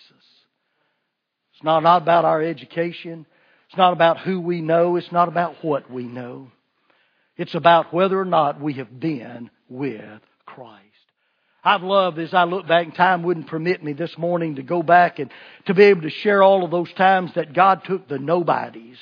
It's 1.54 1.64
not, 1.64 1.84
not 1.84 2.02
about 2.02 2.26
our 2.26 2.42
education. 2.42 3.26
It's 3.70 3.78
not 3.78 3.94
about 3.94 4.20
who 4.20 4.42
we 4.42 4.62
know. 4.62 4.98
It's 4.98 5.12
not 5.12 5.30
about 5.30 5.64
what 5.64 5.90
we 5.90 6.04
know. 6.04 6.52
It's 7.38 7.56
about 7.56 7.94
whether 7.94 8.20
or 8.20 8.26
not 8.26 8.60
we 8.60 8.74
have 8.74 9.00
been 9.00 9.50
with 9.70 10.22
Christ. 10.46 10.86
I've 11.64 11.84
loved 11.84 12.20
as 12.20 12.34
I 12.34 12.44
look 12.44 12.68
back, 12.68 12.86
and 12.86 12.96
time 12.96 13.24
wouldn't 13.24 13.48
permit 13.48 13.84
me 13.84 13.94
this 13.94 14.18
morning 14.18 14.56
to 14.56 14.64
go 14.64 14.84
back 14.84 15.20
and 15.20 15.32
to 15.68 15.74
be 15.74 15.84
able 15.84 16.02
to 16.02 16.10
share 16.10 16.44
all 16.44 16.66
of 16.66 16.72
those 16.72 16.92
times 16.94 17.34
that 17.36 17.54
God 17.54 17.84
took 17.86 18.08
the 18.08 18.20
nobodies. 18.20 18.98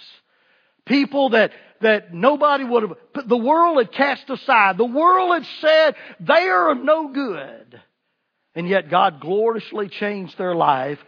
People 0.85 1.29
that, 1.29 1.51
that 1.81 2.13
nobody 2.13 2.63
would 2.63 2.83
have, 2.83 3.27
the 3.27 3.37
world 3.37 3.77
had 3.77 3.91
cast 3.91 4.29
aside. 4.29 4.77
The 4.77 4.85
world 4.85 5.33
had 5.33 5.45
said 5.61 5.95
they 6.19 6.47
are 6.47 6.71
of 6.71 6.83
no 6.83 7.09
good. 7.09 7.81
And 8.55 8.67
yet 8.67 8.89
God 8.89 9.21
gloriously 9.21 9.89
changed 9.89 10.37
their 10.37 10.55
life. 10.55 10.99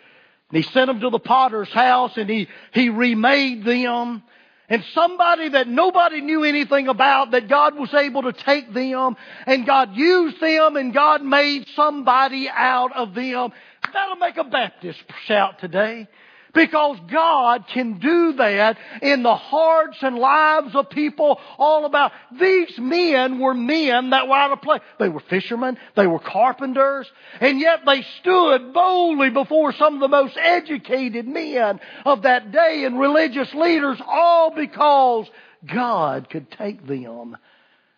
And 0.50 0.64
He 0.64 0.72
sent 0.72 0.88
them 0.88 1.02
to 1.02 1.10
the 1.10 1.20
potter's 1.20 1.72
house 1.72 2.18
and 2.18 2.30
He, 2.30 2.48
He 2.74 2.90
remade 2.90 3.66
them 3.66 4.24
and 4.72 4.86
somebody 4.94 5.50
that 5.50 5.68
nobody 5.68 6.22
knew 6.22 6.46
anything 6.46 6.88
about 6.88 7.32
that 7.32 7.50
God 7.50 7.78
was 7.78 7.94
able 7.94 8.22
to 8.22 8.32
take 8.32 8.74
them 8.74 9.18
and 9.46 9.66
God 9.66 9.98
used 9.98 10.40
them 10.40 10.78
and 10.78 10.94
God 10.94 11.22
made 11.22 11.68
somebody 11.76 12.48
out 12.50 12.96
of 12.96 13.14
them. 13.14 13.52
That'll 13.92 14.16
make 14.16 14.38
a 14.38 14.46
Baptist 14.46 15.04
shout 15.26 15.60
today. 15.60 16.08
Because 16.54 16.98
God 17.10 17.66
can 17.68 18.00
do 18.00 18.34
that 18.34 18.78
in 19.02 19.24
the 19.24 19.36
hearts 19.36 19.98
and 20.02 20.18
lives 20.18 20.76
of 20.76 20.90
people 20.90 21.40
all 21.58 21.86
about. 21.86 22.12
These 22.38 22.78
men 22.78 23.40
were 23.40 23.54
men 23.54 24.10
that 24.10 24.28
were 24.28 24.36
out 24.36 24.52
of 24.52 24.62
place. 24.62 24.82
They 25.00 25.10
were 25.10 25.22
fishermen, 25.22 25.78
they 25.96 26.08
were 26.08 26.20
carpenters, 26.20 27.10
and 27.40 27.60
yet 27.60 27.82
they 27.86 28.02
stood 28.20 28.74
boldly 28.74 29.30
before 29.30 29.72
some 29.74 29.96
of 29.96 30.02
the 30.02 30.08
most 30.08 30.38
educated 30.38 31.28
men 31.28 31.80
of 32.06 32.24
that 32.24 32.52
day 32.52 32.84
and 32.86 33.00
religious 33.00 33.54
leaders, 33.54 34.00
all 34.06 34.54
because 34.54 35.30
God 35.66 36.30
could 36.30 36.52
take 36.52 36.86
them 36.86 37.38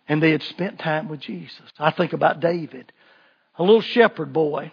and 0.07 0.21
they 0.21 0.31
had 0.31 0.43
spent 0.43 0.79
time 0.79 1.07
with 1.07 1.21
Jesus. 1.21 1.61
I 1.79 1.91
think 1.91 2.13
about 2.13 2.39
David, 2.39 2.91
a 3.57 3.63
little 3.63 3.81
shepherd 3.81 4.33
boy 4.33 4.71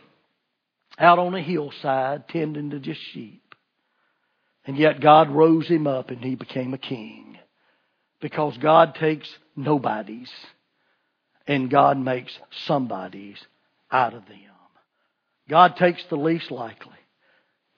out 0.98 1.18
on 1.18 1.34
a 1.34 1.40
hillside 1.40 2.28
tending 2.28 2.70
to 2.70 2.80
just 2.80 3.00
sheep. 3.00 3.49
And 4.70 4.78
yet 4.78 5.00
God 5.00 5.30
rose 5.30 5.66
him 5.66 5.88
up 5.88 6.10
and 6.10 6.22
he 6.22 6.36
became 6.36 6.74
a 6.74 6.78
king. 6.78 7.36
Because 8.20 8.56
God 8.58 8.94
takes 8.94 9.28
nobodies 9.56 10.30
and 11.44 11.68
God 11.68 11.98
makes 11.98 12.32
somebodies 12.68 13.36
out 13.90 14.14
of 14.14 14.24
them. 14.26 14.36
God 15.48 15.74
takes 15.74 16.04
the 16.08 16.14
least 16.14 16.52
likely. 16.52 16.92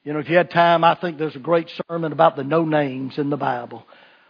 You 0.04 0.12
know, 0.12 0.18
if 0.18 0.28
you 0.28 0.36
had 0.36 0.50
time, 0.50 0.84
I 0.84 0.94
think 0.94 1.16
there's 1.16 1.34
a 1.34 1.38
great 1.38 1.70
sermon 1.88 2.12
about 2.12 2.36
the 2.36 2.44
no 2.44 2.66
names 2.66 3.16
in 3.16 3.30
the 3.30 3.38
Bible 3.38 3.86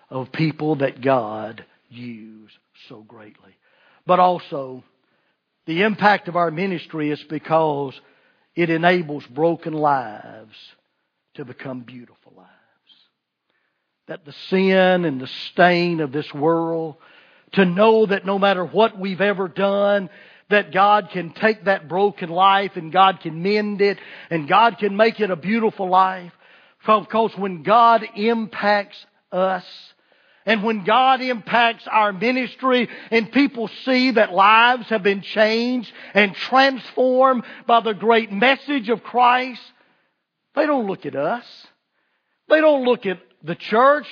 of 0.08 0.30
people 0.30 0.76
that 0.76 1.02
God 1.02 1.64
used 1.88 2.54
so 2.88 3.00
greatly. 3.00 3.56
But 4.06 4.20
also, 4.20 4.84
the 5.66 5.82
impact 5.82 6.28
of 6.28 6.36
our 6.36 6.52
ministry 6.52 7.10
is 7.10 7.24
because 7.28 8.00
it 8.54 8.70
enables 8.70 9.26
broken 9.26 9.72
lives 9.72 10.54
to 11.34 11.44
become 11.44 11.80
beautiful 11.80 12.32
lives. 12.36 12.50
That 14.08 14.24
the 14.24 14.32
sin 14.32 15.04
and 15.04 15.20
the 15.20 15.26
stain 15.26 16.00
of 16.00 16.12
this 16.12 16.32
world, 16.34 16.96
to 17.52 17.64
know 17.64 18.06
that 18.06 18.26
no 18.26 18.38
matter 18.38 18.64
what 18.64 18.98
we've 18.98 19.20
ever 19.20 19.48
done, 19.48 20.10
that 20.50 20.72
God 20.72 21.10
can 21.10 21.32
take 21.32 21.64
that 21.64 21.88
broken 21.88 22.28
life 22.28 22.76
and 22.76 22.92
God 22.92 23.20
can 23.20 23.42
mend 23.42 23.80
it 23.80 23.98
and 24.30 24.48
God 24.48 24.78
can 24.78 24.96
make 24.96 25.20
it 25.20 25.30
a 25.30 25.36
beautiful 25.36 25.88
life. 25.88 26.32
Because 26.86 27.32
when 27.36 27.62
God 27.62 28.06
impacts 28.16 29.06
us, 29.30 29.64
and 30.44 30.64
when 30.64 30.84
God 30.84 31.20
impacts 31.20 31.86
our 31.86 32.12
ministry 32.12 32.88
and 33.10 33.30
people 33.30 33.70
see 33.84 34.10
that 34.12 34.32
lives 34.32 34.88
have 34.88 35.02
been 35.02 35.22
changed 35.22 35.92
and 36.14 36.34
transformed 36.34 37.44
by 37.66 37.80
the 37.80 37.92
great 37.92 38.32
message 38.32 38.88
of 38.88 39.04
Christ, 39.04 39.62
they 40.54 40.66
don't 40.66 40.86
look 40.86 41.06
at 41.06 41.16
us. 41.16 41.44
They 42.48 42.60
don't 42.60 42.84
look 42.84 43.06
at 43.06 43.18
the 43.42 43.54
church. 43.54 44.06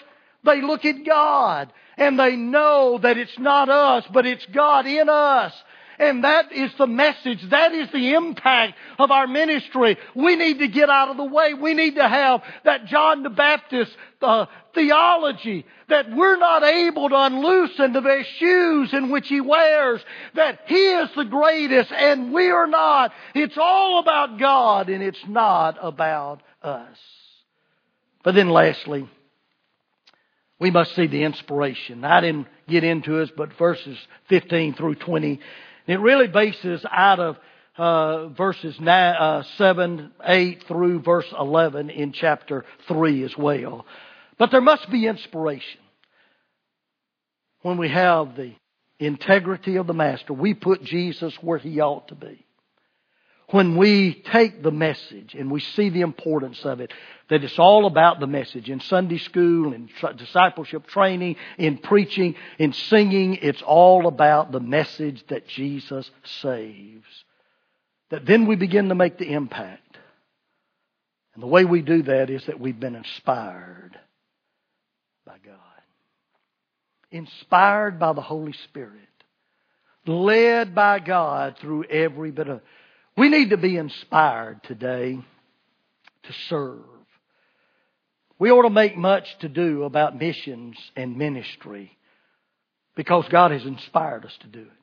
They 0.45 0.63
look 0.63 0.85
at 0.85 1.05
God 1.05 1.73
and 1.97 2.19
they 2.19 2.37
know 2.37 2.99
that 3.03 3.19
it's 3.19 3.39
not 3.39 3.69
us, 3.69 4.05
but 4.13 4.27
it's 4.27 4.47
God 4.47 4.87
in 4.87 5.09
us. 5.09 5.53
And 5.99 6.25
that 6.25 6.51
is 6.51 6.71
the 6.79 6.87
message. 6.87 7.43
That 7.51 7.73
is 7.73 7.91
the 7.93 8.15
impact 8.15 8.73
of 8.99 9.11
our 9.11 9.27
ministry. 9.27 9.99
We 10.15 10.35
need 10.35 10.61
to 10.61 10.69
get 10.69 10.89
out 10.89 11.11
of 11.11 11.19
the 11.19 11.25
way. 11.25 11.53
We 11.53 11.75
need 11.75 11.97
to 11.97 12.09
have 12.09 12.43
that 12.65 12.87
John 12.87 13.23
the 13.23 13.29
Baptist 13.29 13.93
uh, 14.23 14.47
theology 14.75 15.67
that 15.89 16.07
we're 16.11 16.37
not 16.37 16.63
able 16.63 17.09
to 17.09 17.17
unloosen 17.17 17.93
the 17.93 18.01
very 18.01 18.25
shoes 18.39 18.93
in 18.93 19.11
which 19.11 19.29
he 19.29 19.41
wears, 19.41 20.01
that 20.35 20.61
he 20.67 20.75
is 20.75 21.09
the 21.17 21.25
greatest 21.25 21.93
and 21.93 22.33
we 22.33 22.51
are 22.51 22.67
not. 22.67 23.13
It's 23.35 23.59
all 23.59 23.99
about 24.01 24.39
God 24.39 24.89
and 24.89 25.03
it's 25.03 25.25
not 25.29 25.79
about 25.81 26.43
us. 26.63 26.97
But 28.23 28.35
then 28.35 28.51
lastly, 28.51 29.09
we 30.59 30.71
must 30.71 30.95
see 30.95 31.07
the 31.07 31.23
inspiration. 31.23 32.05
I 32.05 32.21
didn't 32.21 32.47
get 32.69 32.85
into 32.85 33.19
it, 33.21 33.31
but 33.37 33.57
verses 33.59 33.97
15 34.29 34.75
through 34.75 34.97
20, 34.97 35.41
it 35.87 36.01
really 36.01 36.29
bases 36.29 36.85
out 36.91 37.19
of 37.19 37.37
uh, 37.79 38.29
verses 38.29 38.79
nine, 38.79 39.15
uh, 39.19 39.43
7, 39.57 40.13
8 40.23 40.65
through 40.69 41.01
verse 41.01 41.33
11 41.39 41.89
in 41.89 42.13
chapter 42.13 42.67
3 42.89 43.25
as 43.25 43.37
well. 43.39 43.87
But 44.41 44.51
there 44.51 44.61
must 44.61 44.91
be 44.91 45.07
inspiration. 45.07 45.81
When 47.63 47.79
we 47.79 47.91
have 47.91 48.35
the 48.35 48.55
integrity 48.99 49.77
of 49.77 49.87
the 49.87 49.95
Master, 49.95 50.33
we 50.33 50.55
put 50.55 50.83
Jesus 50.83 51.35
where 51.41 51.59
He 51.59 51.81
ought 51.81 52.09
to 52.09 52.17
be 52.17 52.45
when 53.51 53.77
we 53.77 54.15
take 54.15 54.63
the 54.63 54.71
message 54.71 55.35
and 55.35 55.51
we 55.51 55.61
see 55.61 55.91
the 55.91 56.03
importance 56.03 56.65
of 56.65 56.81
it, 56.81 56.93
that 57.29 57.43
it's 57.43 57.59
all 57.59 57.87
about 57.87 58.21
the 58.21 58.27
message 58.27 58.71
in 58.71 58.81
Sunday 58.81 59.19
school, 59.19 59.73
in 59.73 59.89
discipleship 60.17 60.87
training, 60.87 61.37
in 61.59 61.79
preaching, 61.79 62.37
in 62.59 62.73
singing, 62.73 63.39
it's 63.43 63.63
all 63.63 64.07
about 64.07 64.53
the 64.53 64.61
message 64.61 65.25
that 65.29 65.49
Jesus 65.49 66.11
saves. 66.43 67.25
That 68.11 68.27
then 68.27 68.47
we 68.47 68.57
begin 68.57 68.89
to 68.89 68.95
make 68.95 69.19
the 69.19 69.33
impact. 69.33 69.99
And 71.35 71.43
the 71.43 71.49
way 71.49 71.65
we 71.65 71.83
do 71.83 72.03
that 72.05 72.31
is 72.31 72.47
that 72.47 72.61
we've 72.61 72.79
been 72.79 72.97
inspired 72.97 73.99
by 75.31 75.37
God. 75.49 75.57
Inspired 77.13 78.01
by 78.01 78.13
the 78.13 78.21
Holy 78.21 78.53
Spirit. 78.65 78.97
Led 80.07 80.75
by 80.75 80.99
God 80.99 81.57
through 81.61 81.85
every 81.85 82.33
bit 82.33 82.49
of 82.49 82.63
we 83.17 83.29
need 83.29 83.51
to 83.51 83.57
be 83.57 83.77
inspired 83.77 84.63
today 84.65 85.19
to 86.23 86.33
serve. 86.49 86.79
We 88.39 88.51
ought 88.51 88.63
to 88.63 88.71
make 88.71 88.97
much 88.97 89.27
to 89.41 89.49
do 89.49 89.85
about 89.85 90.17
missions 90.17 90.77
and 90.97 91.17
ministry 91.17 91.97
because 92.97 93.27
God 93.31 93.51
has 93.51 93.65
inspired 93.65 94.25
us 94.25 94.37
to 94.41 94.47
do 94.47 94.63
it. 94.63 94.81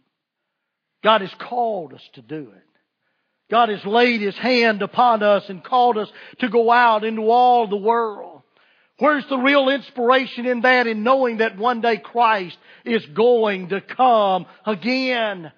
God 1.03 1.21
has 1.21 1.33
called 1.39 1.93
us 1.93 2.09
to 2.13 2.21
do 2.21 2.51
it. 2.55 2.63
God 3.49 3.69
has 3.69 3.83
laid 3.85 4.21
His 4.21 4.37
hand 4.37 4.81
upon 4.81 5.23
us 5.23 5.43
and 5.49 5.63
called 5.63 5.97
us 5.97 6.09
to 6.39 6.49
go 6.49 6.71
out 6.71 7.03
into 7.03 7.23
all 7.23 7.67
the 7.67 7.75
world. 7.75 8.36
Where's 8.99 9.25
the 9.29 9.37
real 9.37 9.69
inspiration 9.69 10.45
in 10.45 10.61
that 10.61 10.87
in 10.87 11.03
knowing 11.03 11.37
that 11.37 11.57
one 11.57 11.81
day 11.81 11.97
Christ 11.97 12.57
is 12.83 13.05
going 13.07 13.69
to 13.69 13.81
come 13.81 14.45
again? 14.65 15.51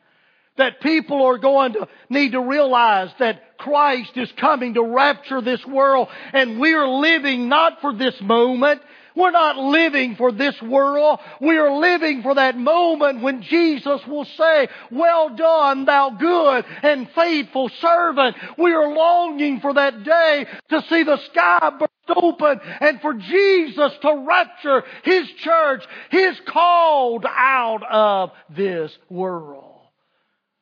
that 0.60 0.82
people 0.82 1.26
are 1.26 1.40
going 1.40 1.74
to 1.74 1.88
need 2.10 2.34
to 2.34 2.42
realize 2.42 3.10
that 3.18 3.58
Christ 3.58 4.12
is 4.16 4.32
coming 4.38 4.76
to 4.76 4.84
rapture 4.84 5.42
this 5.42 5.66
world 5.66 6.10
and 6.34 6.60
we're 6.60 6.88
living 6.88 7.50
not 7.50 7.82
for 7.82 7.96
this 7.96 8.14
moment. 8.22 8.82
We're 9.16 9.32
not 9.32 9.58
living 9.58 10.16
for 10.16 10.32
this 10.32 10.62
world. 10.62 11.20
We 11.42 11.58
are 11.58 11.78
living 11.78 12.22
for 12.22 12.36
that 12.36 12.56
moment 12.58 13.22
when 13.22 13.42
Jesus 13.42 14.02
will 14.08 14.26
say, 14.26 14.68
well 14.92 15.36
done, 15.36 15.86
thou 15.86 16.12
good 16.12 16.66
and 16.84 17.10
faithful 17.16 17.70
servant. 17.82 18.38
We 18.58 18.72
are 18.72 18.94
longing 18.94 19.60
for 19.62 19.74
that 19.74 20.04
day 20.04 20.46
to 20.70 20.82
see 20.90 21.04
the 21.04 21.18
sky 21.32 21.72
burst 21.78 21.92
open 22.16 22.60
and 22.80 23.02
for 23.02 23.14
Jesus 23.14 23.92
to 24.02 24.26
rapture 24.28 24.84
His 25.04 25.28
church, 25.44 25.84
His 26.12 26.40
called 26.48 27.26
out 27.26 27.84
of 27.90 28.32
this 28.56 28.92
world. 29.10 29.80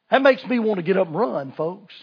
That 0.10 0.22
makes 0.22 0.46
me 0.46 0.60
want 0.60 0.78
to 0.78 0.84
get 0.84 0.98
up 0.98 1.08
and 1.08 1.16
run, 1.16 1.52
folks. 1.54 1.94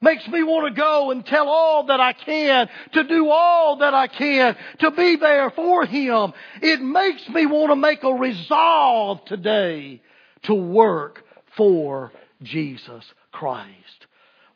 Makes 0.00 0.28
me 0.28 0.44
want 0.44 0.72
to 0.72 0.80
go 0.80 1.10
and 1.10 1.26
tell 1.26 1.48
all 1.48 1.86
that 1.86 1.98
I 1.98 2.12
can, 2.12 2.68
to 2.92 3.02
do 3.02 3.30
all 3.30 3.78
that 3.78 3.94
I 3.94 4.06
can, 4.06 4.56
to 4.78 4.92
be 4.92 5.16
there 5.16 5.50
for 5.50 5.84
Him. 5.84 6.32
It 6.62 6.80
makes 6.80 7.28
me 7.28 7.46
want 7.46 7.70
to 7.70 7.76
make 7.76 8.04
a 8.04 8.12
resolve 8.12 9.24
today 9.24 10.00
to 10.44 10.54
work 10.54 11.24
for 11.56 12.12
Jesus 12.42 13.04
Christ. 13.32 14.06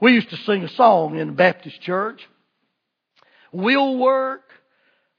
We 0.00 0.12
used 0.12 0.30
to 0.30 0.36
sing 0.36 0.62
a 0.62 0.68
song 0.68 1.18
in 1.18 1.28
the 1.28 1.32
Baptist 1.32 1.80
church. 1.80 2.20
We'll 3.52 3.96
work 3.96 4.42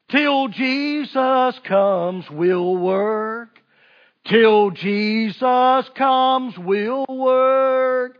till 0.10 0.48
Jesus 0.50 1.60
comes, 1.66 2.30
we'll 2.30 2.76
work 2.78 3.54
Till 4.26 4.72
Jesus 4.72 5.90
comes, 5.96 6.58
we'll 6.58 7.06
work. 7.10 8.18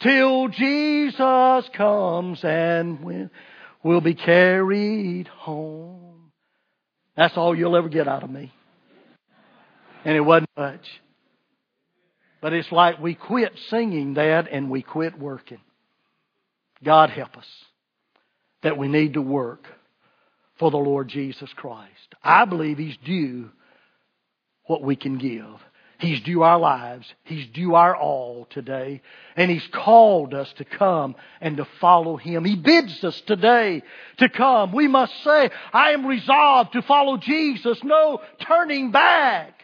Till 0.00 0.48
Jesus 0.48 1.68
comes 1.72 2.44
and 2.44 3.30
we'll 3.82 4.00
be 4.00 4.14
carried 4.14 5.26
home. 5.28 6.30
That's 7.16 7.36
all 7.36 7.56
you'll 7.56 7.76
ever 7.76 7.88
get 7.88 8.06
out 8.06 8.22
of 8.22 8.30
me. 8.30 8.52
And 10.04 10.16
it 10.16 10.20
wasn't 10.20 10.50
much. 10.56 10.86
But 12.40 12.52
it's 12.52 12.70
like 12.70 13.00
we 13.00 13.14
quit 13.14 13.52
singing 13.70 14.14
that 14.14 14.48
and 14.52 14.70
we 14.70 14.82
quit 14.82 15.18
working. 15.18 15.60
God 16.84 17.10
help 17.10 17.36
us 17.36 17.46
that 18.62 18.78
we 18.78 18.88
need 18.88 19.14
to 19.14 19.22
work 19.22 19.66
for 20.58 20.70
the 20.70 20.76
Lord 20.76 21.08
Jesus 21.08 21.50
Christ. 21.54 22.14
I 22.22 22.44
believe 22.44 22.78
He's 22.78 22.96
due 23.04 23.50
what 24.64 24.82
we 24.82 24.96
can 24.96 25.18
give. 25.18 25.44
He's 25.98 26.20
due 26.20 26.42
our 26.42 26.60
lives. 26.60 27.12
He's 27.24 27.46
due 27.48 27.74
our 27.74 27.96
all 27.96 28.46
today. 28.50 29.02
And 29.34 29.50
He's 29.50 29.66
called 29.72 30.32
us 30.32 30.52
to 30.58 30.64
come 30.64 31.16
and 31.40 31.56
to 31.56 31.66
follow 31.80 32.16
Him. 32.16 32.44
He 32.44 32.54
bids 32.54 33.02
us 33.02 33.20
today 33.22 33.82
to 34.18 34.28
come. 34.28 34.72
We 34.72 34.86
must 34.86 35.12
say, 35.24 35.50
I 35.72 35.90
am 35.90 36.06
resolved 36.06 36.72
to 36.74 36.82
follow 36.82 37.16
Jesus. 37.16 37.82
No 37.82 38.20
turning 38.40 38.92
back. 38.92 39.54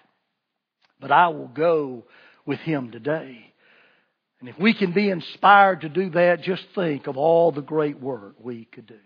But 1.01 1.13
I 1.13 1.29
will 1.29 1.49
go 1.49 2.05
with 2.45 2.59
Him 2.61 2.91
today. 2.91 3.54
And 4.45 4.51
if 4.51 4.61
we 4.61 4.75
can 4.75 4.93
be 4.93 5.09
inspired 5.09 5.81
to 5.81 5.89
do 5.89 6.11
that, 6.11 6.43
just 6.43 6.67
think 6.75 7.07
of 7.07 7.17
all 7.17 7.51
the 7.51 7.63
great 7.63 7.99
work 7.99 8.35
we 8.39 8.67
could 8.67 8.87
do. 8.87 8.99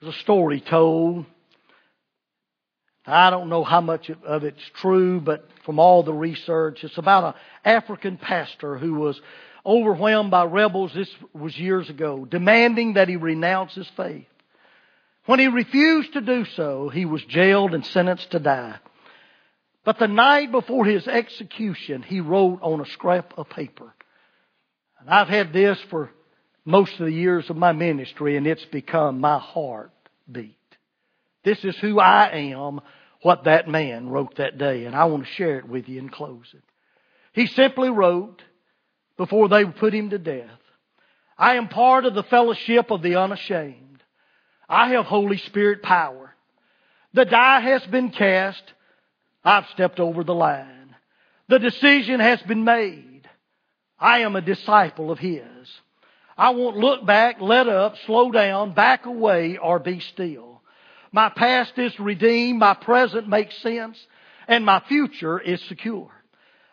There's 0.00 0.14
a 0.14 0.18
story 0.20 0.60
told 0.60 1.26
I 3.04 3.30
don't 3.30 3.48
know 3.48 3.64
how 3.64 3.80
much 3.80 4.08
of 4.08 4.44
it's 4.44 4.62
true, 4.74 5.20
but 5.20 5.48
from 5.66 5.80
all 5.80 6.04
the 6.04 6.12
research, 6.12 6.84
it's 6.84 6.96
about 6.96 7.34
an 7.34 7.40
African 7.64 8.18
pastor 8.18 8.78
who 8.78 8.94
was 8.94 9.20
overwhelmed 9.66 10.30
by 10.30 10.44
rebels. 10.44 10.92
This 10.94 11.12
was 11.34 11.58
years 11.58 11.90
ago, 11.90 12.24
demanding 12.24 12.92
that 12.92 13.08
he 13.08 13.16
renounce 13.16 13.74
his 13.74 13.90
faith. 13.96 14.28
When 15.26 15.40
he 15.40 15.48
refused 15.48 16.12
to 16.12 16.20
do 16.20 16.44
so, 16.54 16.88
he 16.88 17.04
was 17.04 17.24
jailed 17.24 17.74
and 17.74 17.84
sentenced 17.84 18.30
to 18.30 18.38
die. 18.38 18.78
But 19.84 19.98
the 19.98 20.08
night 20.08 20.52
before 20.52 20.84
his 20.84 21.08
execution, 21.08 22.02
he 22.02 22.20
wrote 22.20 22.60
on 22.62 22.80
a 22.80 22.86
scrap 22.86 23.34
of 23.36 23.48
paper. 23.48 23.92
And 25.00 25.10
I've 25.10 25.28
had 25.28 25.52
this 25.52 25.78
for 25.90 26.10
most 26.64 26.92
of 27.00 27.06
the 27.06 27.12
years 27.12 27.50
of 27.50 27.56
my 27.56 27.72
ministry, 27.72 28.36
and 28.36 28.46
it's 28.46 28.64
become 28.66 29.20
my 29.20 29.38
heartbeat. 29.38 30.56
This 31.44 31.64
is 31.64 31.76
who 31.78 31.98
I 31.98 32.30
am, 32.52 32.80
what 33.22 33.44
that 33.44 33.68
man 33.68 34.08
wrote 34.08 34.36
that 34.36 34.58
day, 34.58 34.84
and 34.84 34.94
I 34.94 35.06
want 35.06 35.24
to 35.24 35.32
share 35.32 35.58
it 35.58 35.68
with 35.68 35.88
you 35.88 35.98
in 35.98 36.08
closing. 36.08 36.62
He 37.32 37.46
simply 37.48 37.90
wrote, 37.90 38.42
before 39.16 39.48
they 39.48 39.64
put 39.64 39.92
him 39.92 40.10
to 40.10 40.18
death, 40.18 40.48
I 41.36 41.56
am 41.56 41.68
part 41.68 42.04
of 42.04 42.14
the 42.14 42.22
fellowship 42.22 42.92
of 42.92 43.02
the 43.02 43.16
unashamed. 43.16 44.02
I 44.68 44.90
have 44.90 45.06
Holy 45.06 45.38
Spirit 45.38 45.82
power. 45.82 46.34
The 47.14 47.24
die 47.24 47.60
has 47.60 47.84
been 47.86 48.10
cast. 48.10 48.62
I've 49.44 49.66
stepped 49.72 50.00
over 50.00 50.24
the 50.24 50.34
line. 50.34 50.94
The 51.48 51.58
decision 51.58 52.20
has 52.20 52.40
been 52.42 52.64
made. 52.64 53.28
I 53.98 54.20
am 54.20 54.36
a 54.36 54.40
disciple 54.40 55.10
of 55.10 55.18
His. 55.18 55.42
I 56.36 56.50
won't 56.50 56.76
look 56.76 57.04
back, 57.04 57.40
let 57.40 57.68
up, 57.68 57.94
slow 58.06 58.30
down, 58.30 58.74
back 58.74 59.06
away, 59.06 59.58
or 59.58 59.78
be 59.78 60.00
still. 60.00 60.62
My 61.12 61.28
past 61.28 61.78
is 61.78 61.98
redeemed, 62.00 62.58
my 62.58 62.74
present 62.74 63.28
makes 63.28 63.56
sense, 63.62 63.98
and 64.48 64.64
my 64.64 64.80
future 64.88 65.38
is 65.38 65.60
secure. 65.68 66.10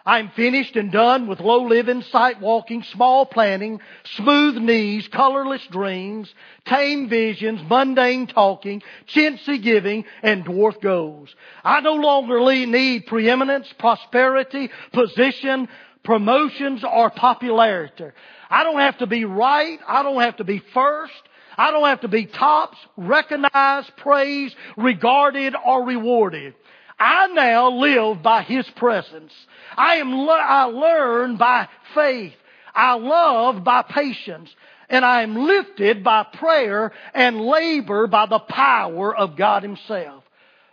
I'm 0.09 0.31
finished 0.31 0.75
and 0.75 0.91
done 0.91 1.27
with 1.27 1.39
low 1.39 1.67
living, 1.67 2.01
sight 2.01 2.41
walking, 2.41 2.81
small 2.81 3.27
planning, 3.27 3.79
smooth 4.15 4.55
knees, 4.55 5.07
colorless 5.13 5.61
dreams, 5.69 6.33
tame 6.65 7.07
visions, 7.09 7.61
mundane 7.69 8.25
talking, 8.25 8.81
chintzy 9.15 9.61
giving, 9.61 10.05
and 10.23 10.43
dwarf 10.43 10.81
goals. 10.81 11.29
I 11.63 11.81
no 11.81 11.93
longer 11.93 12.39
need 12.65 13.05
preeminence, 13.05 13.71
prosperity, 13.77 14.71
position, 14.93 15.69
promotions, 16.03 16.83
or 16.83 17.11
popularity. 17.11 18.05
I 18.49 18.63
don't 18.63 18.79
have 18.79 18.97
to 18.97 19.05
be 19.05 19.25
right. 19.25 19.77
I 19.87 20.01
don't 20.01 20.21
have 20.21 20.37
to 20.37 20.43
be 20.43 20.59
first. 20.73 21.13
I 21.55 21.69
don't 21.69 21.85
have 21.85 22.01
to 22.01 22.07
be 22.07 22.25
tops, 22.25 22.77
recognized, 22.97 23.91
praised, 23.97 24.55
regarded, 24.75 25.53
or 25.63 25.85
rewarded. 25.85 26.55
I 26.99 27.27
now 27.27 27.71
live 27.71 28.21
by 28.21 28.43
His 28.43 28.69
presence. 28.75 29.33
I 29.77 29.95
am, 29.95 30.13
I 30.13 30.63
learn 30.65 31.37
by 31.37 31.67
faith. 31.95 32.33
I 32.75 32.95
love 32.95 33.63
by 33.63 33.83
patience. 33.83 34.53
And 34.89 35.05
I 35.05 35.21
am 35.21 35.35
lifted 35.35 36.03
by 36.03 36.23
prayer 36.23 36.91
and 37.13 37.41
labor 37.41 38.07
by 38.07 38.25
the 38.25 38.39
power 38.39 39.15
of 39.15 39.37
God 39.37 39.63
Himself. 39.63 40.23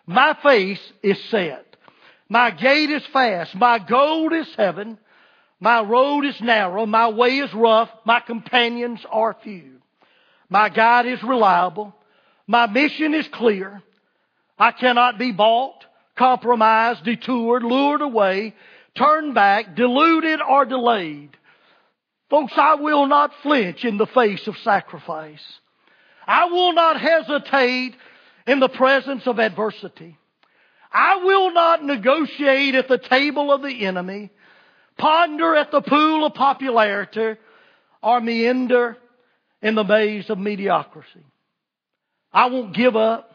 My 0.07 0.37
face 0.43 0.81
is 1.03 1.23
set. 1.31 1.77
My 2.29 2.51
gait 2.51 2.91
is 2.91 3.05
fast. 3.13 3.55
My 3.55 3.79
goal 3.79 4.33
is 4.33 4.49
heaven. 4.57 4.99
My 5.61 5.81
road 5.83 6.25
is 6.25 6.41
narrow. 6.41 6.87
My 6.87 7.09
way 7.09 7.39
is 7.39 7.53
rough. 7.55 7.91
My 8.05 8.21
companions 8.21 9.01
are 9.11 9.37
few. 9.43 9.81
My 10.49 10.69
guide 10.69 11.07
is 11.07 11.23
reliable. 11.23 11.95
My 12.47 12.67
mission 12.67 13.15
is 13.15 13.27
clear. 13.29 13.83
I 14.59 14.73
cannot 14.73 15.19
be 15.19 15.33
bought, 15.33 15.85
compromised, 16.17 17.05
detoured, 17.05 17.63
lured 17.63 18.01
away, 18.01 18.55
turned 18.97 19.35
back, 19.35 19.77
deluded, 19.77 20.41
or 20.41 20.65
delayed. 20.65 21.37
Folks, 22.31 22.55
I 22.57 22.75
will 22.75 23.07
not 23.07 23.33
flinch 23.43 23.85
in 23.85 23.99
the 23.99 24.07
face 24.07 24.47
of 24.47 24.57
sacrifice. 24.59 25.43
I 26.27 26.47
will 26.47 26.73
not 26.73 27.01
hesitate 27.01 27.95
in 28.47 28.59
the 28.59 28.69
presence 28.69 29.27
of 29.27 29.39
adversity. 29.39 30.19
I 30.93 31.17
will 31.23 31.53
not 31.53 31.85
negotiate 31.85 32.75
at 32.75 32.89
the 32.89 32.99
table 32.99 33.53
of 33.53 33.63
the 33.63 33.87
enemy, 33.87 34.31
ponder 34.97 35.55
at 35.55 35.71
the 35.71 35.83
pool 35.83 36.27
of 36.27 36.35
popularity, 36.35 37.39
or 38.03 38.21
meander 38.21 38.97
in 39.63 39.75
the 39.75 39.85
maze 39.85 40.31
of 40.31 40.39
mediocrity. 40.39 41.25
I 42.33 42.47
won't 42.47 42.75
give 42.75 42.97
up, 42.97 43.31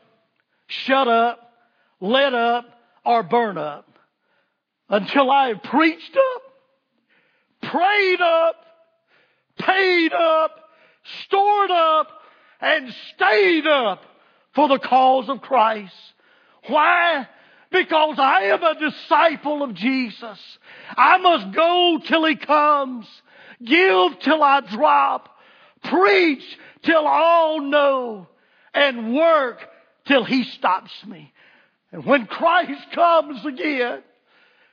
shut 0.67 1.08
up, 1.08 1.51
let 2.02 2.34
up, 2.34 2.66
or 3.06 3.24
burn 3.24 3.58
up 3.58 3.88
until 4.90 5.32
I 5.32 5.50
have 5.50 5.64
preached 5.64 6.18
up, 6.18 7.72
prayed 7.72 8.22
up, 8.22 8.56
paid 9.58 10.14
up, 10.14 10.52
stored 11.24 11.72
up, 11.72 12.08
and 12.60 12.94
stayed 13.16 13.66
up 13.66 14.04
for 14.54 14.68
the 14.68 14.80
cause 14.80 15.30
of 15.30 15.42
Christ. 15.42 15.96
Why? 16.68 17.28
Because 17.72 18.20
I 18.20 18.44
am 18.46 18.62
a 18.64 18.80
disciple 18.80 19.64
of 19.64 19.74
Jesus. 19.74 20.40
I 20.98 21.18
must 21.18 21.56
go 21.56 22.00
till 22.06 22.26
He 22.26 22.36
comes. 22.36 23.08
Give 23.64 24.20
till 24.20 24.44
I 24.44 24.62
drop. 24.62 25.30
Preach 25.84 26.44
till 26.84 27.08
all 27.08 27.62
know. 27.62 28.28
And 28.74 29.16
work 29.16 29.66
till 30.06 30.26
He 30.26 30.44
stops 30.44 30.92
me. 31.06 31.31
And 31.92 32.06
when 32.06 32.26
Christ 32.26 32.92
comes 32.94 33.46
again, 33.46 34.02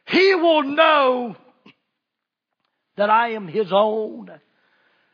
He 0.06 0.34
will 0.34 0.62
know 0.62 1.36
that 2.96 3.10
I 3.10 3.30
am 3.30 3.48
His 3.48 3.68
own. 3.72 4.30